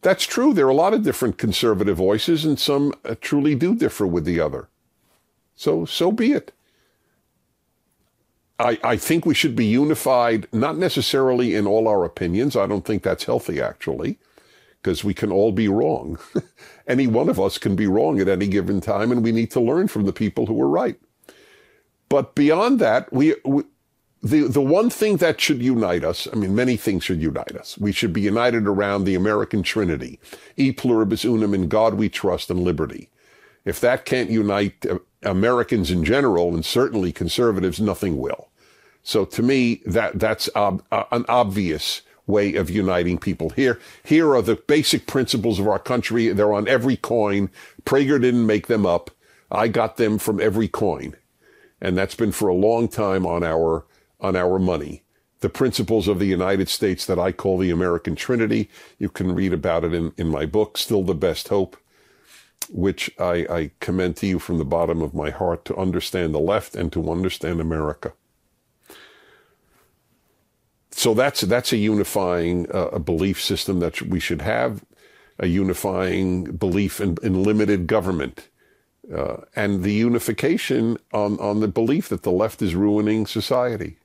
That's 0.02 0.26
true. 0.26 0.54
There 0.54 0.68
are 0.68 0.70
a 0.70 0.76
lot 0.76 0.94
of 0.94 1.04
different 1.04 1.38
conservative 1.38 1.98
voices, 1.98 2.46
and 2.46 2.60
some 2.60 2.94
uh, 3.04 3.16
truly 3.20 3.56
do 3.56 3.76
differ 3.76 4.08
with 4.08 4.24
the 4.24 4.40
other. 4.40 4.70
So, 5.56 5.86
so 5.86 6.12
be 6.12 6.32
it. 6.32 6.52
I, 8.60 8.80
I 8.84 8.98
think 8.98 9.26
we 9.26 9.36
should 9.36 9.56
be 9.56 9.66
unified, 9.66 10.48
not 10.54 10.78
necessarily 10.78 11.56
in 11.56 11.68
all 11.68 11.88
our 11.88 12.06
opinions. 12.06 12.56
I 12.56 12.68
don't 12.68 12.86
think 12.86 13.04
that's 13.04 13.26
healthy, 13.26 13.62
actually, 13.62 14.18
because 14.82 15.04
we 15.04 15.14
can 15.14 15.32
all 15.32 15.52
be 15.52 15.68
wrong. 15.68 16.20
any 16.88 17.08
one 17.08 17.30
of 17.30 17.40
us 17.40 17.58
can 17.58 17.76
be 17.76 17.88
wrong 17.88 18.20
at 18.20 18.30
any 18.30 18.48
given 18.48 18.82
time, 18.82 19.12
and 19.12 19.24
we 19.24 19.34
need 19.34 19.52
to 19.52 19.60
learn 19.62 19.88
from 19.90 20.06
the 20.06 20.14
people 20.14 20.46
who 20.46 20.62
are 20.62 20.70
right. 20.70 20.98
But 22.10 22.36
beyond 22.36 22.80
that, 22.80 23.12
we, 23.14 23.36
we 23.46 23.64
the, 24.24 24.48
the 24.48 24.62
one 24.62 24.90
thing 24.90 25.18
that 25.18 25.40
should 25.42 25.62
unite 25.62 26.04
us, 26.04 26.28
I 26.32 26.36
mean, 26.36 26.56
many 26.56 26.78
things 26.78 27.04
should 27.04 27.22
unite 27.22 27.56
us. 27.56 27.78
We 27.78 27.92
should 27.92 28.14
be 28.14 28.22
united 28.22 28.68
around 28.68 29.04
the 29.04 29.16
American 29.16 29.64
Trinity, 29.64 30.20
e 30.58 30.72
pluribus 30.72 31.26
unum, 31.26 31.54
in 31.54 31.68
God 31.68 31.96
we 31.96 32.10
trust, 32.10 32.50
and 32.50 32.62
liberty. 32.62 33.10
If 33.66 33.80
that 33.82 34.06
can't 34.06 34.30
unite 34.32 34.86
uh, 34.88 35.00
Americans 35.26 35.92
in 35.92 36.04
general, 36.06 36.54
and 36.54 36.66
certainly 36.66 37.12
conservatives, 37.12 37.80
nothing 37.80 38.18
will. 38.18 38.50
So 39.04 39.26
to 39.26 39.44
me, 39.44 39.82
that 39.86 40.20
that's 40.20 40.50
ob- 40.56 40.84
uh, 40.92 41.04
an 41.12 41.26
obvious 41.28 42.02
way 42.28 42.56
of 42.56 42.70
uniting 42.70 43.18
people. 43.18 43.52
Here, 43.52 43.80
here 44.04 44.34
are 44.34 44.42
the 44.42 44.56
basic 44.56 45.06
principles 45.06 45.60
of 45.60 45.68
our 45.68 45.80
country. 45.80 46.30
They're 46.30 46.54
on 46.54 46.68
every 46.68 46.98
coin. 46.98 47.50
Prager 47.84 48.20
didn't 48.20 48.46
make 48.48 48.68
them 48.68 48.86
up. 48.86 49.12
I 49.52 49.68
got 49.68 49.98
them 49.98 50.18
from 50.18 50.42
every 50.42 50.68
coin. 50.68 51.16
And 51.80 51.96
that's 51.96 52.16
been 52.16 52.32
for 52.32 52.48
a 52.48 52.56
long 52.56 52.88
time 52.88 53.28
on 53.28 53.44
our, 53.44 53.86
on 54.20 54.36
our 54.36 54.58
money. 54.58 55.04
The 55.42 55.50
principles 55.50 56.08
of 56.08 56.18
the 56.18 56.26
United 56.26 56.70
States 56.70 57.06
that 57.06 57.20
I 57.20 57.32
call 57.32 57.60
the 57.60 57.70
American 57.70 58.16
Trinity. 58.16 58.70
You 58.98 59.10
can 59.10 59.36
read 59.36 59.54
about 59.54 59.84
it 59.84 59.94
in, 59.94 60.14
in 60.18 60.28
my 60.28 60.48
book, 60.48 60.78
Still 60.78 61.04
the 61.04 61.14
Best 61.14 61.50
Hope, 61.50 61.78
which 62.70 63.12
I, 63.20 63.46
I 63.50 63.72
commend 63.80 64.18
to 64.18 64.28
you 64.28 64.40
from 64.40 64.58
the 64.58 64.66
bottom 64.66 65.02
of 65.02 65.14
my 65.14 65.30
heart 65.30 65.66
to 65.66 65.76
understand 65.76 66.34
the 66.34 66.40
left 66.40 66.76
and 66.76 66.92
to 66.94 67.12
understand 67.12 67.60
America 67.62 68.14
so 70.96 71.14
that's 71.14 71.42
that's 71.42 71.74
a 71.74 71.78
unifying 71.78 72.68
uh, 72.74 72.98
belief 73.00 73.42
system 73.42 73.80
that 73.82 74.02
we 74.02 74.20
should 74.20 74.42
have, 74.42 74.86
a 75.38 75.46
unifying 75.46 76.46
belief 76.46 77.02
in, 77.02 77.18
in 77.22 77.44
limited 77.44 77.86
government, 77.86 78.48
uh, 79.14 79.38
and 79.58 79.84
the 79.84 79.92
unification 79.92 80.98
on 81.14 81.38
on 81.40 81.60
the 81.60 81.68
belief 81.68 82.08
that 82.08 82.24
the 82.24 82.32
left 82.32 82.62
is 82.62 82.76
ruining 82.76 83.28
society. 83.28 83.98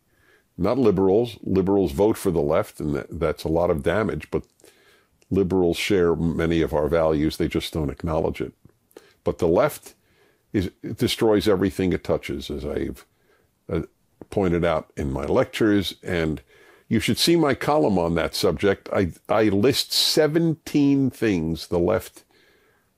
Not 0.58 0.78
liberals. 0.78 1.38
Liberals 1.42 1.92
vote 1.92 2.18
for 2.18 2.32
the 2.32 2.42
left, 2.42 2.80
and 2.80 2.94
that, 2.96 3.06
that's 3.20 3.44
a 3.44 3.48
lot 3.48 3.70
of 3.70 3.84
damage. 3.84 4.28
But 4.32 4.42
liberals 5.30 5.76
share 5.76 6.14
many 6.16 6.60
of 6.62 6.74
our 6.74 6.88
values; 6.88 7.36
they 7.36 7.48
just 7.48 7.72
don't 7.72 7.90
acknowledge 7.90 8.40
it. 8.40 8.52
But 9.24 9.38
the 9.38 9.48
left 9.48 9.94
is 10.52 10.70
destroys 10.96 11.48
everything 11.48 11.92
it 11.92 12.04
touches, 12.04 12.50
as 12.50 12.64
I've 12.64 13.06
uh, 13.70 13.82
pointed 14.30 14.64
out 14.64 14.92
in 14.96 15.12
my 15.12 15.24
lectures 15.24 15.94
and 16.02 16.42
you 16.90 16.98
should 16.98 17.18
see 17.18 17.36
my 17.36 17.54
column 17.54 17.98
on 17.98 18.16
that 18.16 18.34
subject. 18.34 18.88
I, 18.92 19.12
I 19.28 19.44
list 19.44 19.92
17 19.92 21.10
things 21.10 21.68
the 21.68 21.78
left 21.78 22.24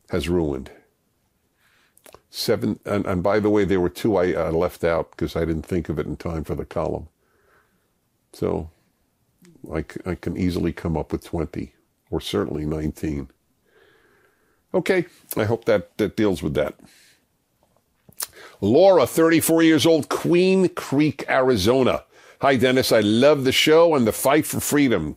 has 0.09 0.31
ruined. 0.31 0.71
Seven, 2.31 2.81
and, 2.87 3.05
and 3.05 3.23
by 3.23 3.38
the 3.38 3.51
way, 3.51 3.66
there 3.66 3.81
were 3.81 3.90
two 3.90 4.16
I, 4.16 4.33
I 4.33 4.49
left 4.49 4.83
out 4.83 5.11
because 5.11 5.37
I 5.37 5.45
didn't 5.45 5.66
think 5.66 5.90
of 5.90 5.99
it 5.99 6.07
in 6.07 6.16
time 6.16 6.42
for 6.42 6.55
the 6.55 6.64
column. 6.64 7.09
So 8.33 8.71
I, 9.71 9.85
I 10.07 10.14
can 10.14 10.38
easily 10.38 10.73
come 10.73 10.97
up 10.97 11.12
with 11.12 11.23
20 11.25 11.75
or 12.12 12.20
certainly 12.20 12.64
19. 12.64 13.29
Okay, 14.75 15.07
I 15.37 15.44
hope 15.44 15.64
that, 15.64 15.96
that 15.96 16.16
deals 16.16 16.42
with 16.42 16.55
that. 16.55 16.75
Laura, 18.61 19.07
34 19.07 19.62
years 19.62 19.87
old, 19.87 20.09
Queen 20.09 20.68
Creek, 20.68 21.25
Arizona. 21.29 22.05
Hi, 22.42 22.57
Dennis. 22.57 22.92
I 22.92 23.01
love 23.01 23.44
the 23.44 23.53
show 23.53 23.94
and 23.94 24.07
the 24.07 24.12
fight 24.12 24.46
for 24.46 24.61
freedom! 24.61 25.16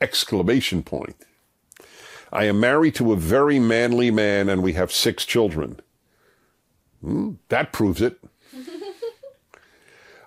Exclamation 0.00 0.82
point. 0.82 1.16
I 2.32 2.44
am 2.44 2.60
married 2.60 2.94
to 2.96 3.12
a 3.12 3.16
very 3.16 3.58
manly 3.58 4.10
man 4.10 4.48
and 4.48 4.62
we 4.62 4.74
have 4.74 4.92
six 4.92 5.24
children. 5.24 5.80
Hmm, 7.00 7.34
that 7.48 7.72
proves 7.72 8.02
it. 8.02 8.18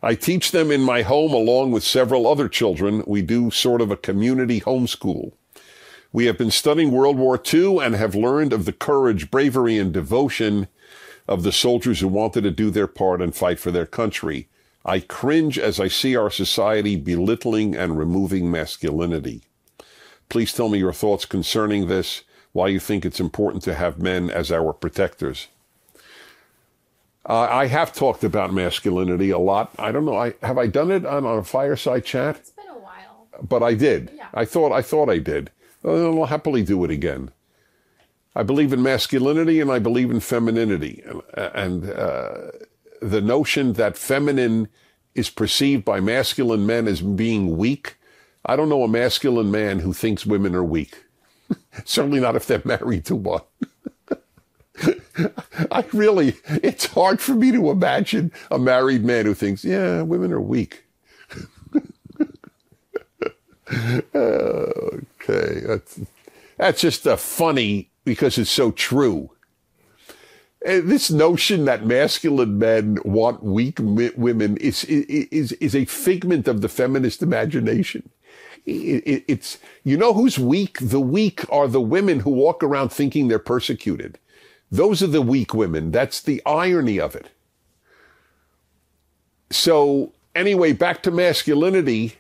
I 0.02 0.16
teach 0.16 0.52
them 0.52 0.72
in 0.72 0.82
my 0.82 1.02
home 1.04 1.34
along 1.34 1.72
with 1.72 1.84
several 1.84 2.28
other 2.28 2.48
children. 2.50 3.04
We 3.06 3.22
do 3.22 3.52
sort 3.52 3.82
of 3.82 3.92
a 3.92 3.98
community 3.98 4.62
homeschool. 4.62 5.34
We 6.14 6.26
have 6.26 6.38
been 6.38 6.52
studying 6.52 6.92
World 6.92 7.18
War 7.18 7.40
II 7.54 7.80
and 7.80 7.96
have 7.96 8.16
learned 8.16 8.54
of 8.54 8.66
the 8.66 8.74
courage, 8.74 9.30
bravery, 9.30 9.78
and 9.78 9.94
devotion 9.94 10.68
of 11.28 11.44
the 11.44 11.52
soldiers 11.52 12.00
who 12.00 12.08
wanted 12.08 12.42
to 12.44 12.52
do 12.52 12.70
their 12.70 12.88
part 12.88 13.22
and 13.22 13.36
fight 13.36 13.60
for 13.60 13.72
their 13.72 13.86
country. 13.86 14.48
I 14.86 15.02
cringe 15.02 15.60
as 15.60 15.80
I 15.80 15.90
see 15.90 16.16
our 16.16 16.30
society 16.30 16.96
belittling 16.96 17.76
and 17.76 17.98
removing 17.98 18.50
masculinity. 18.50 19.42
Please 20.30 20.54
tell 20.54 20.70
me 20.70 20.80
your 20.80 20.94
thoughts 20.94 21.26
concerning 21.26 21.88
this, 21.88 22.24
why 22.54 22.70
you 22.70 22.80
think 22.80 23.06
it's 23.06 23.20
important 23.20 23.64
to 23.64 23.76
have 23.76 24.00
men 24.00 24.30
as 24.30 24.52
our 24.52 24.72
protectors. 24.72 25.48
Uh, 27.28 27.48
I 27.52 27.68
have 27.68 27.94
talked 27.94 28.24
about 28.24 28.54
masculinity 28.54 29.32
a 29.32 29.38
lot. 29.38 29.74
I 29.78 29.92
don't 29.92 30.06
know. 30.06 30.18
I 30.18 30.34
have 30.42 30.58
I 30.58 30.68
done 30.68 30.92
it 30.92 31.06
on, 31.06 31.26
on 31.26 31.40
a 31.40 31.44
fireside 31.44 32.06
chat. 32.06 32.38
It's 32.38 32.52
been 32.52 32.70
a 32.70 32.80
while. 32.80 33.28
But 33.42 33.64
I 33.64 33.74
did. 33.74 34.12
Yeah. 34.16 34.28
I 34.34 34.46
thought 34.46 34.72
I 34.72 34.82
thought 34.82 35.10
I 35.10 35.18
did. 35.18 35.52
I'll 35.84 36.26
happily 36.26 36.64
do 36.64 36.84
it 36.84 36.92
again. 36.92 37.32
I 38.36 38.44
believe 38.44 38.72
in 38.72 38.84
masculinity 38.84 39.60
and 39.60 39.72
I 39.72 39.80
believe 39.80 40.12
in 40.12 40.20
femininity, 40.20 41.04
and, 41.06 41.22
and 41.36 41.90
uh, 41.90 42.52
the 43.02 43.22
notion 43.22 43.74
that 43.74 43.98
feminine 43.98 44.68
is 45.16 45.30
perceived 45.30 45.84
by 45.84 46.00
masculine 46.00 46.66
men 46.66 46.88
as 46.88 47.02
being 47.02 47.58
weak. 47.58 47.98
I 48.46 48.56
don't 48.56 48.70
know 48.70 48.84
a 48.84 48.88
masculine 48.88 49.50
man 49.52 49.80
who 49.80 49.94
thinks 49.94 50.26
women 50.26 50.54
are 50.56 50.64
weak. 50.64 51.04
Certainly 51.86 52.20
not 52.20 52.36
if 52.36 52.46
they're 52.46 52.62
married 52.64 53.06
to 53.06 53.16
one. 53.16 53.42
I 55.72 55.84
really, 55.92 56.36
it's 56.48 56.86
hard 56.86 57.20
for 57.20 57.34
me 57.34 57.52
to 57.52 57.72
imagine 57.72 58.32
a 58.52 58.60
married 58.60 59.04
man 59.04 59.26
who 59.26 59.34
thinks, 59.34 59.66
yeah, 59.66 60.04
women 60.04 60.32
are 60.32 60.42
weak. 60.42 60.84
Okay. 64.16 65.62
That's, 65.66 66.00
that's 66.58 66.82
just 66.82 67.06
a 67.06 67.18
funny 67.18 67.90
because 68.04 68.38
it's 68.38 68.50
so 68.50 68.72
true. 68.72 69.32
And 70.66 70.90
this 70.90 71.12
notion 71.12 71.66
that 71.66 71.86
masculine 71.86 72.58
men 72.58 72.98
want 73.06 73.44
weak 73.44 73.78
women 73.80 74.58
is, 74.58 74.84
is, 74.86 75.52
is 75.54 75.76
a 75.76 75.86
figment 75.86 76.48
of 76.48 76.62
the 76.62 76.70
feminist 76.70 77.22
imagination. 77.22 78.10
It, 78.66 79.04
it, 79.06 79.24
it's, 79.28 79.60
you 79.84 79.96
know 79.96 80.14
who's 80.14 80.38
weak? 80.38 80.80
The 80.82 81.00
weak 81.00 81.46
are 81.52 81.68
the 81.68 81.82
women 81.82 82.22
who 82.22 82.32
walk 82.32 82.64
around 82.64 82.90
thinking 82.90 83.28
they're 83.28 83.40
persecuted. 83.40 84.20
Those 84.70 85.02
are 85.02 85.08
the 85.08 85.22
weak 85.22 85.54
women. 85.54 85.92
That's 85.92 86.22
the 86.22 86.42
irony 86.46 87.00
of 87.00 87.16
it. 87.16 87.30
So 89.50 90.12
anyway, 90.36 90.74
back 90.74 91.02
to 91.04 91.12
masculinity. 91.12 92.18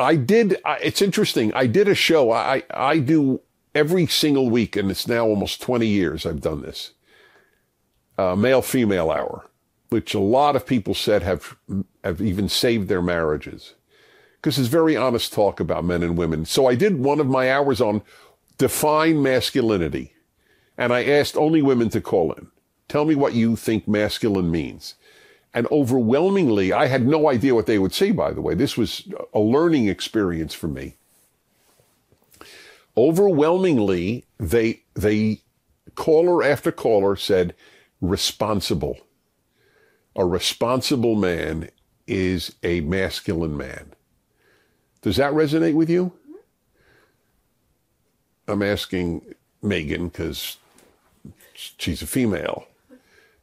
I 0.00 0.16
did, 0.16 0.56
it's 0.82 1.02
interesting. 1.02 1.52
I 1.54 1.66
did 1.66 1.88
a 1.88 1.94
show. 1.94 2.30
I, 2.30 2.62
I 2.70 2.98
do 2.98 3.40
every 3.74 4.06
single 4.06 4.50
week, 4.50 4.76
and 4.76 4.90
it's 4.90 5.06
now 5.06 5.26
almost 5.26 5.62
20 5.62 5.86
years 5.86 6.26
I've 6.26 6.40
done 6.40 6.62
this. 6.62 6.92
Uh, 8.18 8.36
male 8.36 8.62
female 8.62 9.10
hour, 9.10 9.46
which 9.88 10.14
a 10.14 10.20
lot 10.20 10.56
of 10.56 10.66
people 10.66 10.94
said 10.94 11.22
have, 11.22 11.56
have 12.04 12.20
even 12.20 12.48
saved 12.48 12.88
their 12.88 13.02
marriages. 13.02 13.74
Because 14.36 14.58
it's 14.58 14.68
very 14.68 14.96
honest 14.96 15.32
talk 15.32 15.60
about 15.60 15.84
men 15.84 16.02
and 16.02 16.16
women. 16.16 16.44
So 16.44 16.66
I 16.66 16.74
did 16.74 16.98
one 16.98 17.20
of 17.20 17.26
my 17.26 17.50
hours 17.50 17.80
on 17.80 18.02
define 18.58 19.22
masculinity. 19.22 20.14
And 20.76 20.92
I 20.92 21.04
asked 21.04 21.36
only 21.36 21.60
women 21.60 21.90
to 21.90 22.00
call 22.00 22.32
in. 22.32 22.48
Tell 22.88 23.04
me 23.04 23.14
what 23.14 23.34
you 23.34 23.54
think 23.54 23.86
masculine 23.86 24.50
means. 24.50 24.94
And 25.52 25.66
overwhelmingly, 25.72 26.72
I 26.72 26.86
had 26.86 27.06
no 27.06 27.28
idea 27.28 27.54
what 27.54 27.66
they 27.66 27.78
would 27.78 27.92
say, 27.92 28.12
by 28.12 28.32
the 28.32 28.40
way. 28.40 28.54
This 28.54 28.76
was 28.76 29.08
a 29.34 29.40
learning 29.40 29.88
experience 29.88 30.54
for 30.54 30.68
me. 30.68 30.94
Overwhelmingly, 32.96 34.24
they, 34.38 34.82
they, 34.94 35.40
caller 35.94 36.44
after 36.44 36.70
caller 36.70 37.16
said, 37.16 37.54
responsible. 38.00 38.98
A 40.14 40.24
responsible 40.24 41.14
man 41.14 41.70
is 42.06 42.54
a 42.62 42.80
masculine 42.80 43.56
man. 43.56 43.92
Does 45.02 45.16
that 45.16 45.32
resonate 45.32 45.74
with 45.74 45.88
you? 45.88 46.12
I'm 48.46 48.62
asking 48.62 49.34
Megan 49.62 50.08
because 50.08 50.58
she's 51.54 52.02
a 52.02 52.06
female. 52.06 52.66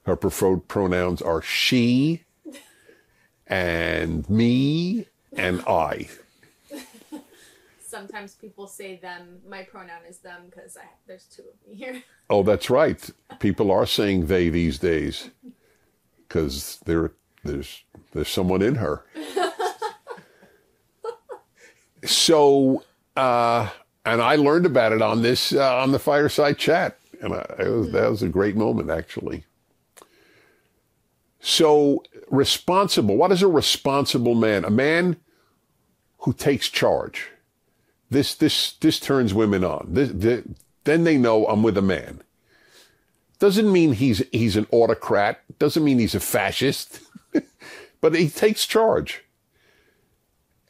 Her 0.08 0.16
preferred 0.16 0.70
pronouns 0.70 1.22
are 1.22 1.42
she 1.42 2.24
and 3.46 4.28
me 4.30 5.06
and 5.36 5.60
I. 5.68 6.08
Sometimes 7.82 8.36
people 8.36 8.68
say 8.68 8.96
them. 8.96 9.42
My 9.46 9.64
pronoun 9.64 10.04
is 10.10 10.20
them 10.20 10.44
because 10.50 10.78
there's 11.08 11.26
two 11.26 11.42
of 11.42 11.70
me 11.70 11.76
here. 11.76 12.04
Oh, 12.30 12.42
that's 12.42 12.70
right. 12.70 13.10
People 13.40 13.70
are 13.70 13.86
saying 13.86 14.28
they 14.28 14.48
these 14.48 14.80
days 14.80 15.30
because 16.26 16.80
there, 16.86 17.12
there's 17.44 17.84
there's 18.14 18.30
someone 18.30 18.62
in 18.62 18.76
her. 18.76 19.04
so, 22.06 22.82
uh, 23.18 23.70
and 24.06 24.22
I 24.22 24.38
learned 24.38 24.66
about 24.66 24.94
it 24.94 25.02
on 25.02 25.22
this 25.22 25.52
uh, 25.52 25.80
on 25.80 25.92
the 25.92 26.00
fireside 26.00 26.58
chat, 26.58 26.98
and 27.22 27.34
I, 27.34 27.56
it 27.60 27.68
was, 27.68 27.92
that 27.92 28.10
was 28.10 28.24
a 28.24 28.30
great 28.30 28.56
moment 28.56 28.90
actually. 28.90 29.44
So 31.48 32.04
responsible. 32.30 33.16
What 33.16 33.32
is 33.32 33.42
a 33.42 33.48
responsible 33.48 34.36
man? 34.36 34.66
A 34.66 34.70
man 34.70 35.16
who 36.20 36.34
takes 36.34 36.68
charge. 36.68 37.30
This 38.10 38.36
this 38.36 38.74
this 38.74 39.00
turns 39.00 39.34
women 39.34 39.64
on. 39.64 39.88
This, 39.88 40.12
this, 40.14 40.44
then 40.84 41.06
they 41.06 41.18
know 41.18 41.48
I'm 41.48 41.64
with 41.64 41.78
a 41.78 41.82
man. 41.82 42.22
Doesn't 43.40 43.72
mean 43.72 43.94
he's 43.94 44.22
he's 44.34 44.58
an 44.58 44.68
autocrat. 44.72 45.40
Doesn't 45.58 45.86
mean 45.86 46.00
he's 46.00 46.16
a 46.16 46.20
fascist. 46.20 47.00
but 48.02 48.14
he 48.14 48.28
takes 48.28 48.66
charge. 48.66 49.24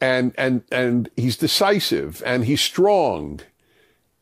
And 0.00 0.32
and 0.38 0.62
and 0.70 1.10
he's 1.16 1.36
decisive 1.36 2.22
and 2.24 2.44
he's 2.44 2.60
strong. 2.60 3.40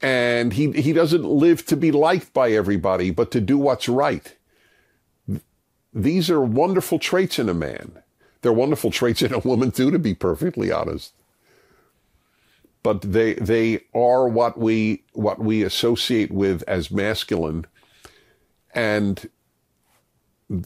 And 0.00 0.54
he 0.54 0.72
he 0.72 0.94
doesn't 0.94 1.24
live 1.24 1.66
to 1.66 1.76
be 1.76 1.92
liked 1.92 2.32
by 2.32 2.52
everybody, 2.52 3.10
but 3.10 3.30
to 3.32 3.42
do 3.42 3.58
what's 3.58 3.90
right. 3.90 4.34
These 5.96 6.28
are 6.28 6.42
wonderful 6.42 6.98
traits 6.98 7.38
in 7.38 7.48
a 7.48 7.54
man. 7.54 8.02
They're 8.42 8.52
wonderful 8.52 8.90
traits 8.90 9.22
in 9.22 9.32
a 9.32 9.38
woman 9.38 9.70
too, 9.70 9.90
to 9.90 9.98
be 9.98 10.14
perfectly 10.14 10.70
honest. 10.70 11.14
But 12.82 13.00
they 13.00 13.32
they 13.34 13.80
are 13.94 14.28
what 14.28 14.58
we 14.58 15.04
what 15.14 15.38
we 15.38 15.62
associate 15.62 16.30
with 16.30 16.62
as 16.68 16.90
masculine, 16.90 17.66
and 18.74 19.28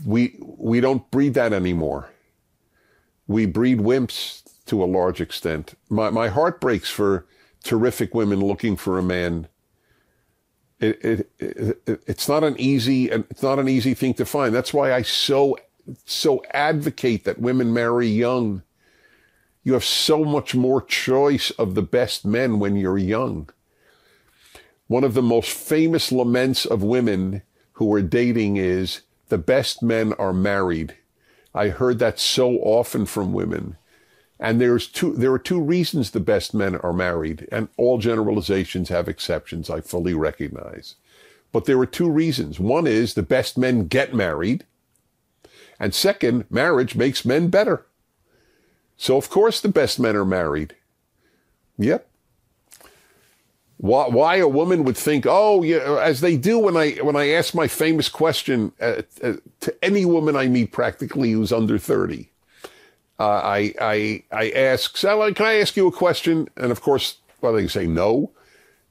we 0.04 0.36
we 0.42 0.80
don't 0.80 1.08
breed 1.12 1.34
that 1.34 1.52
anymore. 1.52 2.10
We 3.28 3.46
breed 3.46 3.78
wimps 3.78 4.42
to 4.66 4.82
a 4.82 4.84
large 4.84 5.20
extent. 5.20 5.74
My 5.88 6.10
my 6.10 6.26
heart 6.26 6.60
breaks 6.60 6.90
for 6.90 7.24
terrific 7.62 8.16
women 8.16 8.40
looking 8.40 8.76
for 8.76 8.98
a 8.98 9.02
man 9.02 9.46
it, 10.80 11.04
it, 11.04 11.30
it, 11.38 12.02
it's 12.06 12.28
not 12.28 12.42
an 12.42 12.56
easy 12.58 13.10
it's 13.10 13.42
not 13.42 13.58
an 13.58 13.68
easy 13.68 13.94
thing 13.94 14.14
to 14.14 14.24
find. 14.24 14.54
That's 14.54 14.72
why 14.74 14.92
I 14.92 15.02
so 15.02 15.58
so 16.04 16.42
advocate 16.52 17.24
that 17.24 17.38
women 17.38 17.72
marry 17.72 18.08
young. 18.08 18.62
You 19.62 19.74
have 19.74 19.84
so 19.84 20.24
much 20.24 20.54
more 20.54 20.80
choice 20.80 21.50
of 21.52 21.74
the 21.74 21.82
best 21.82 22.24
men 22.24 22.58
when 22.58 22.76
you're 22.76 22.98
young. 22.98 23.50
One 24.86 25.04
of 25.04 25.14
the 25.14 25.22
most 25.22 25.50
famous 25.50 26.10
laments 26.10 26.64
of 26.64 26.82
women 26.82 27.42
who 27.74 27.92
are 27.94 28.02
dating 28.02 28.56
is 28.56 29.02
the 29.28 29.38
best 29.38 29.82
men 29.82 30.12
are 30.14 30.32
married. 30.32 30.96
I 31.54 31.68
heard 31.68 31.98
that 31.98 32.18
so 32.18 32.56
often 32.58 33.06
from 33.06 33.32
women. 33.32 33.76
And 34.42 34.58
there's 34.58 34.88
two, 34.88 35.12
there 35.12 35.32
are 35.32 35.38
two 35.38 35.60
reasons 35.60 36.10
the 36.10 36.18
best 36.18 36.54
men 36.54 36.76
are 36.76 36.94
married, 36.94 37.46
and 37.52 37.68
all 37.76 37.98
generalizations 37.98 38.88
have 38.88 39.06
exceptions, 39.06 39.68
I 39.68 39.82
fully 39.82 40.14
recognize. 40.14 40.94
But 41.52 41.66
there 41.66 41.78
are 41.78 41.86
two 41.86 42.10
reasons. 42.10 42.58
One 42.58 42.86
is 42.86 43.12
the 43.12 43.22
best 43.22 43.58
men 43.58 43.86
get 43.86 44.14
married. 44.14 44.64
And 45.78 45.94
second, 45.94 46.46
marriage 46.48 46.96
makes 46.96 47.24
men 47.24 47.48
better. 47.48 47.84
So 48.96 49.18
of 49.18 49.28
course 49.28 49.60
the 49.60 49.68
best 49.68 50.00
men 50.00 50.16
are 50.16 50.24
married. 50.24 50.74
Yep. 51.78 52.06
Why, 53.76 54.08
why 54.08 54.36
a 54.36 54.48
woman 54.48 54.84
would 54.84 54.96
think, 54.96 55.26
oh, 55.26 55.62
yeah, 55.62 55.98
as 56.00 56.20
they 56.20 56.36
do 56.36 56.58
when 56.58 56.76
I 56.76 56.92
when 56.96 57.16
I 57.16 57.30
ask 57.30 57.54
my 57.54 57.66
famous 57.66 58.10
question 58.10 58.72
uh, 58.80 59.02
uh, 59.22 59.34
to 59.60 59.84
any 59.84 60.04
woman 60.04 60.36
I 60.36 60.48
meet, 60.48 60.70
practically 60.70 61.32
who's 61.32 61.52
under 61.52 61.78
thirty. 61.78 62.30
Uh, 63.20 63.42
I, 63.44 63.74
I, 63.78 64.22
I 64.32 64.50
ask, 64.52 64.94
can 64.98 65.46
I 65.46 65.60
ask 65.60 65.76
you 65.76 65.86
a 65.86 65.92
question? 65.92 66.48
And 66.56 66.72
of 66.72 66.80
course, 66.80 67.18
well, 67.42 67.52
they 67.52 67.68
say 67.68 67.86
no. 67.86 68.32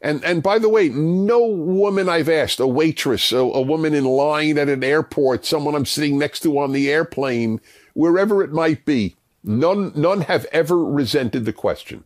And, 0.02 0.24
and 0.24 0.44
by 0.44 0.60
the 0.60 0.70
way, 0.70 0.89
no 0.89 1.44
woman 1.48 2.08
I've 2.08 2.30
asked, 2.30 2.60
a 2.60 2.68
waitress, 2.68 3.32
a, 3.32 3.39
a 3.39 3.62
woman 3.62 3.96
in 3.96 4.06
line 4.06 4.60
at 4.60 4.70
an 4.70 4.84
airport, 4.84 5.48
someone 5.48 5.74
I'm 5.74 5.88
sitting 5.88 6.20
next 6.20 6.42
to 6.42 6.60
on 6.60 6.74
the 6.74 6.92
airplane, 6.92 7.60
wherever 7.96 8.44
it 8.44 8.52
might 8.52 8.86
be, 8.86 9.15
none, 9.44 9.94
none 9.96 10.22
have 10.22 10.46
ever 10.52 10.86
resented 10.86 11.46
the 11.46 11.52
question. 11.52 12.04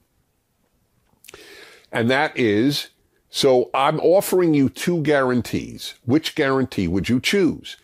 And 1.91 2.09
that 2.09 2.39
is, 2.39 2.87
so 3.29 3.69
I'm 3.73 3.99
offering 3.99 4.53
you 4.53 4.69
two 4.69 5.01
guarantees. 5.01 5.95
Which 6.05 6.35
guarantee 6.35 6.87
would 6.87 7.09
you 7.09 7.19
choose? 7.19 7.75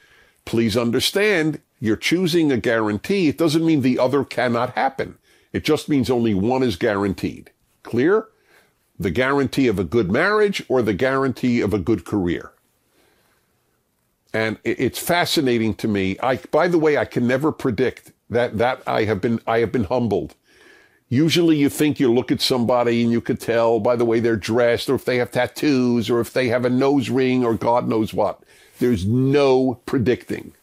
Please 0.45 0.77
understand, 0.77 1.59
you're 1.79 1.95
choosing 1.95 2.51
a 2.51 2.57
guarantee. 2.57 3.27
It 3.27 3.37
doesn't 3.37 3.65
mean 3.65 3.81
the 3.81 3.99
other 3.99 4.23
cannot 4.23 4.71
happen. 4.71 5.17
It 5.53 5.63
just 5.63 5.89
means 5.89 6.09
only 6.09 6.33
one 6.33 6.63
is 6.63 6.75
guaranteed. 6.75 7.51
Clear? 7.83 8.27
The 8.99 9.11
guarantee 9.11 9.67
of 9.67 9.79
a 9.79 9.85
good 9.85 10.11
marriage 10.11 10.61
or 10.67 10.81
the 10.81 10.93
guarantee 10.93 11.61
of 11.61 11.73
a 11.73 11.79
good 11.79 12.05
career. 12.05 12.51
And 14.33 14.59
it's 14.63 14.99
fascinating 14.99 15.73
to 15.75 15.87
me. 15.87 16.17
I, 16.21 16.35
by 16.35 16.67
the 16.67 16.77
way, 16.77 16.97
I 16.97 17.05
can 17.05 17.25
never 17.25 17.51
predict 17.51 18.11
that, 18.29 18.57
that 18.57 18.83
I 18.85 19.05
have 19.05 19.21
been, 19.21 19.39
I 19.47 19.59
have 19.59 19.71
been 19.71 19.85
humbled. 19.85 20.35
Usually 21.07 21.55
you 21.57 21.69
think 21.69 21.99
you 21.99 22.13
look 22.13 22.31
at 22.31 22.41
somebody 22.41 23.01
and 23.01 23.11
you 23.11 23.21
could 23.21 23.39
tell 23.39 23.79
by 23.79 23.95
the 23.95 24.05
way 24.05 24.19
they're 24.19 24.35
dressed 24.35 24.89
or 24.89 24.95
if 24.95 25.05
they 25.05 25.17
have 25.17 25.31
tattoos 25.31 26.07
or 26.07 26.19
if 26.19 26.31
they 26.33 26.49
have 26.49 26.65
a 26.65 26.69
nose 26.69 27.09
ring 27.09 27.43
or 27.43 27.55
God 27.55 27.87
knows 27.87 28.13
what. 28.13 28.43
There's 28.77 29.07
no 29.07 29.81
predicting 29.87 30.53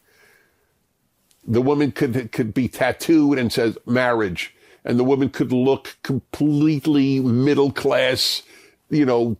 the 1.46 1.62
woman 1.62 1.92
could 1.92 2.32
could 2.32 2.52
be 2.52 2.68
tattooed 2.68 3.38
and 3.38 3.52
says 3.52 3.78
marriage, 3.86 4.54
and 4.84 4.98
the 4.98 5.04
woman 5.04 5.28
could 5.30 5.52
look 5.52 5.96
completely 6.02 7.20
middle 7.20 7.72
class, 7.72 8.42
you 8.90 9.06
know, 9.06 9.36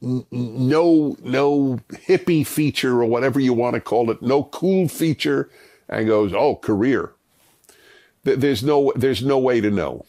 no 0.00 1.16
no 1.22 1.80
hippie 1.90 2.46
feature 2.46 3.00
or 3.02 3.06
whatever 3.06 3.40
you 3.40 3.52
want 3.52 3.74
to 3.74 3.80
call 3.80 4.10
it, 4.10 4.20
no 4.20 4.44
cool 4.44 4.88
feature, 4.88 5.48
and 5.88 6.06
goes, 6.06 6.32
oh, 6.34 6.56
career. 6.56 7.12
There's 8.24 8.62
no 8.62 8.92
there's 8.94 9.24
no 9.24 9.38
way 9.38 9.60
to 9.60 9.70
know, 9.70 10.04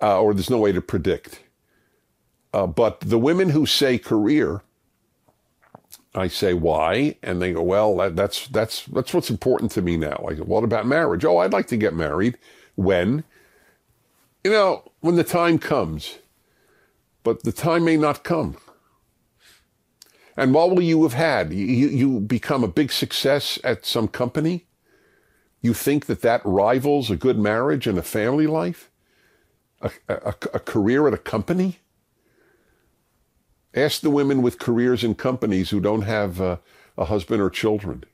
uh, 0.00 0.20
or 0.20 0.34
there's 0.34 0.50
no 0.50 0.58
way 0.58 0.72
to 0.72 0.80
predict. 0.80 1.42
Uh, 2.52 2.66
but 2.66 3.00
the 3.00 3.18
women 3.18 3.50
who 3.50 3.66
say 3.66 3.98
career 3.98 4.62
I 6.18 6.28
say, 6.28 6.54
why? 6.54 7.16
And 7.22 7.40
they 7.40 7.52
go, 7.52 7.62
well, 7.62 7.96
that, 7.96 8.16
that's, 8.16 8.48
that's, 8.48 8.84
that's 8.86 9.14
what's 9.14 9.30
important 9.30 9.70
to 9.72 9.82
me 9.82 9.96
now. 9.96 10.24
I 10.28 10.34
go, 10.34 10.44
what 10.44 10.64
about 10.64 10.86
marriage? 10.86 11.24
Oh, 11.24 11.38
I'd 11.38 11.52
like 11.52 11.68
to 11.68 11.76
get 11.76 11.94
married 11.94 12.38
when 12.74 13.24
you 14.44 14.50
know, 14.50 14.90
when 15.00 15.16
the 15.16 15.24
time 15.24 15.58
comes, 15.58 16.18
but 17.22 17.42
the 17.42 17.52
time 17.52 17.84
may 17.84 17.96
not 17.96 18.24
come. 18.24 18.56
And 20.36 20.54
what 20.54 20.70
will 20.70 20.82
you 20.82 21.02
have 21.02 21.14
had? 21.14 21.52
You, 21.52 21.88
you 21.88 22.20
become 22.20 22.62
a 22.62 22.68
big 22.68 22.92
success 22.92 23.58
at 23.64 23.84
some 23.84 24.08
company? 24.08 24.66
You 25.60 25.74
think 25.74 26.06
that 26.06 26.22
that 26.22 26.40
rivals 26.44 27.10
a 27.10 27.16
good 27.16 27.38
marriage 27.38 27.86
and 27.86 27.98
a 27.98 28.02
family 28.02 28.46
life? 28.46 28.90
A, 29.80 29.90
a, 30.08 30.34
a 30.54 30.60
career 30.60 31.08
at 31.08 31.14
a 31.14 31.18
company? 31.18 31.80
Ask 33.74 34.00
the 34.00 34.10
women 34.10 34.42
with 34.42 34.58
careers 34.58 35.04
in 35.04 35.14
companies 35.14 35.70
who 35.70 35.80
don't 35.80 36.02
have 36.02 36.40
a, 36.40 36.60
a 36.96 37.04
husband 37.06 37.42
or 37.42 37.50
children. 37.50 38.04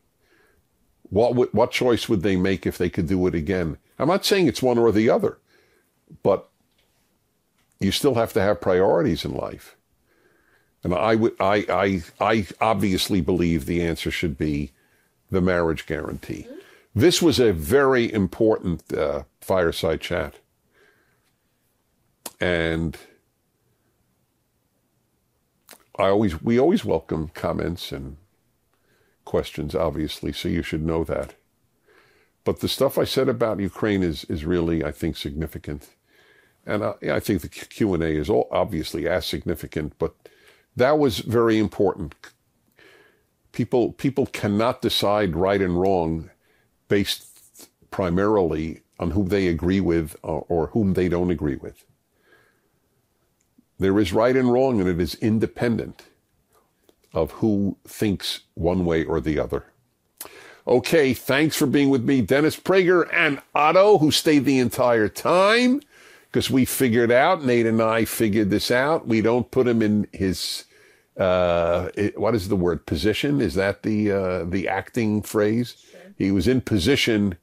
What, 1.10 1.54
what 1.54 1.70
choice 1.70 2.08
would 2.08 2.22
they 2.22 2.36
make 2.36 2.66
if 2.66 2.76
they 2.76 2.90
could 2.90 3.06
do 3.06 3.26
it 3.26 3.34
again? 3.34 3.78
I'm 3.98 4.08
not 4.08 4.24
saying 4.24 4.48
it's 4.48 4.62
one 4.62 4.78
or 4.78 4.90
the 4.90 5.08
other, 5.10 5.38
but 6.22 6.48
you 7.78 7.92
still 7.92 8.14
have 8.14 8.32
to 8.32 8.40
have 8.40 8.60
priorities 8.60 9.24
in 9.24 9.32
life. 9.32 9.76
And 10.82 10.92
I 10.94 11.14
would, 11.14 11.34
I, 11.40 11.64
I, 11.68 12.02
I 12.20 12.46
obviously 12.60 13.20
believe 13.20 13.64
the 13.64 13.82
answer 13.82 14.10
should 14.10 14.36
be 14.36 14.72
the 15.30 15.40
marriage 15.40 15.86
guarantee. 15.86 16.46
This 16.94 17.22
was 17.22 17.40
a 17.40 17.52
very 17.52 18.12
important 18.12 18.92
uh, 18.92 19.24
fireside 19.40 20.00
chat, 20.00 20.34
and 22.40 22.96
I 25.96 26.08
always, 26.08 26.42
we 26.42 26.58
always 26.58 26.84
welcome 26.84 27.28
comments 27.28 27.92
and 27.92 28.16
questions, 29.24 29.74
obviously. 29.74 30.32
So 30.32 30.48
you 30.48 30.62
should 30.62 30.84
know 30.84 31.04
that. 31.04 31.34
But 32.44 32.60
the 32.60 32.68
stuff 32.68 32.98
I 32.98 33.04
said 33.04 33.28
about 33.28 33.60
Ukraine 33.60 34.02
is 34.02 34.24
is 34.24 34.44
really, 34.44 34.84
I 34.84 34.92
think, 34.92 35.16
significant, 35.16 35.88
and 36.66 36.84
I, 36.84 36.94
I 37.04 37.20
think 37.20 37.40
the 37.40 37.48
Q 37.48 37.94
and 37.94 38.02
A 38.02 38.08
is 38.08 38.28
all 38.28 38.48
obviously 38.50 39.08
as 39.08 39.26
significant. 39.26 39.94
But 39.98 40.14
that 40.76 40.98
was 40.98 41.20
very 41.20 41.58
important. 41.58 42.14
People 43.52 43.92
people 43.92 44.26
cannot 44.26 44.82
decide 44.82 45.36
right 45.36 45.62
and 45.62 45.80
wrong 45.80 46.30
based 46.88 47.70
primarily 47.90 48.82
on 48.98 49.12
who 49.12 49.24
they 49.24 49.46
agree 49.48 49.80
with 49.80 50.16
or, 50.22 50.44
or 50.48 50.66
whom 50.68 50.94
they 50.94 51.08
don't 51.08 51.30
agree 51.30 51.56
with. 51.56 51.84
There 53.78 53.98
is 53.98 54.12
right 54.12 54.36
and 54.36 54.52
wrong, 54.52 54.80
and 54.80 54.88
it 54.88 55.00
is 55.00 55.14
independent 55.16 56.04
of 57.12 57.32
who 57.32 57.76
thinks 57.86 58.40
one 58.54 58.84
way 58.84 59.04
or 59.04 59.20
the 59.20 59.38
other. 59.38 59.64
Okay, 60.66 61.12
thanks 61.12 61.56
for 61.56 61.66
being 61.66 61.90
with 61.90 62.04
me, 62.04 62.22
Dennis 62.22 62.58
Prager 62.58 63.08
and 63.12 63.40
Otto, 63.54 63.98
who 63.98 64.10
stayed 64.10 64.44
the 64.44 64.58
entire 64.58 65.08
time 65.08 65.82
because 66.30 66.50
we 66.50 66.64
figured 66.64 67.12
out, 67.12 67.44
Nate 67.44 67.66
and 67.66 67.82
I 67.82 68.06
figured 68.06 68.50
this 68.50 68.70
out. 68.70 69.06
We 69.06 69.20
don't 69.20 69.50
put 69.50 69.68
him 69.68 69.82
in 69.82 70.08
his, 70.12 70.64
uh, 71.16 71.90
what 72.16 72.34
is 72.34 72.48
the 72.48 72.56
word? 72.56 72.86
Position? 72.86 73.40
Is 73.40 73.54
that 73.54 73.82
the, 73.82 74.10
uh, 74.10 74.44
the 74.44 74.66
acting 74.66 75.22
phrase? 75.22 75.76
Sure. 75.90 76.00
He 76.16 76.32
was 76.32 76.48
in 76.48 76.62
position 76.62 77.36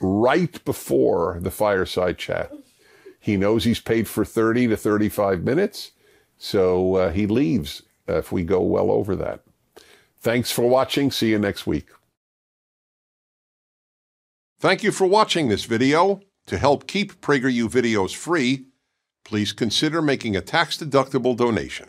right 0.00 0.62
before 0.64 1.38
the 1.40 1.50
fireside 1.50 2.18
chat. 2.18 2.52
He 3.26 3.36
knows 3.36 3.64
he's 3.64 3.80
paid 3.80 4.06
for 4.06 4.24
30 4.24 4.68
to 4.68 4.76
35 4.76 5.42
minutes, 5.42 5.90
so 6.38 6.94
uh, 6.94 7.10
he 7.10 7.26
leaves 7.26 7.82
if 8.06 8.30
we 8.30 8.44
go 8.44 8.60
well 8.60 8.88
over 8.88 9.16
that. 9.16 9.40
Thanks 10.20 10.52
for 10.52 10.68
watching. 10.68 11.10
See 11.10 11.30
you 11.30 11.38
next 11.40 11.66
week. 11.66 11.88
Thank 14.60 14.84
you 14.84 14.92
for 14.92 15.08
watching 15.08 15.48
this 15.48 15.64
video. 15.64 16.20
To 16.46 16.56
help 16.56 16.86
keep 16.86 17.20
PragerU 17.20 17.68
videos 17.68 18.14
free, 18.14 18.66
please 19.24 19.52
consider 19.52 20.00
making 20.00 20.36
a 20.36 20.40
tax-deductible 20.40 21.36
donation. 21.36 21.88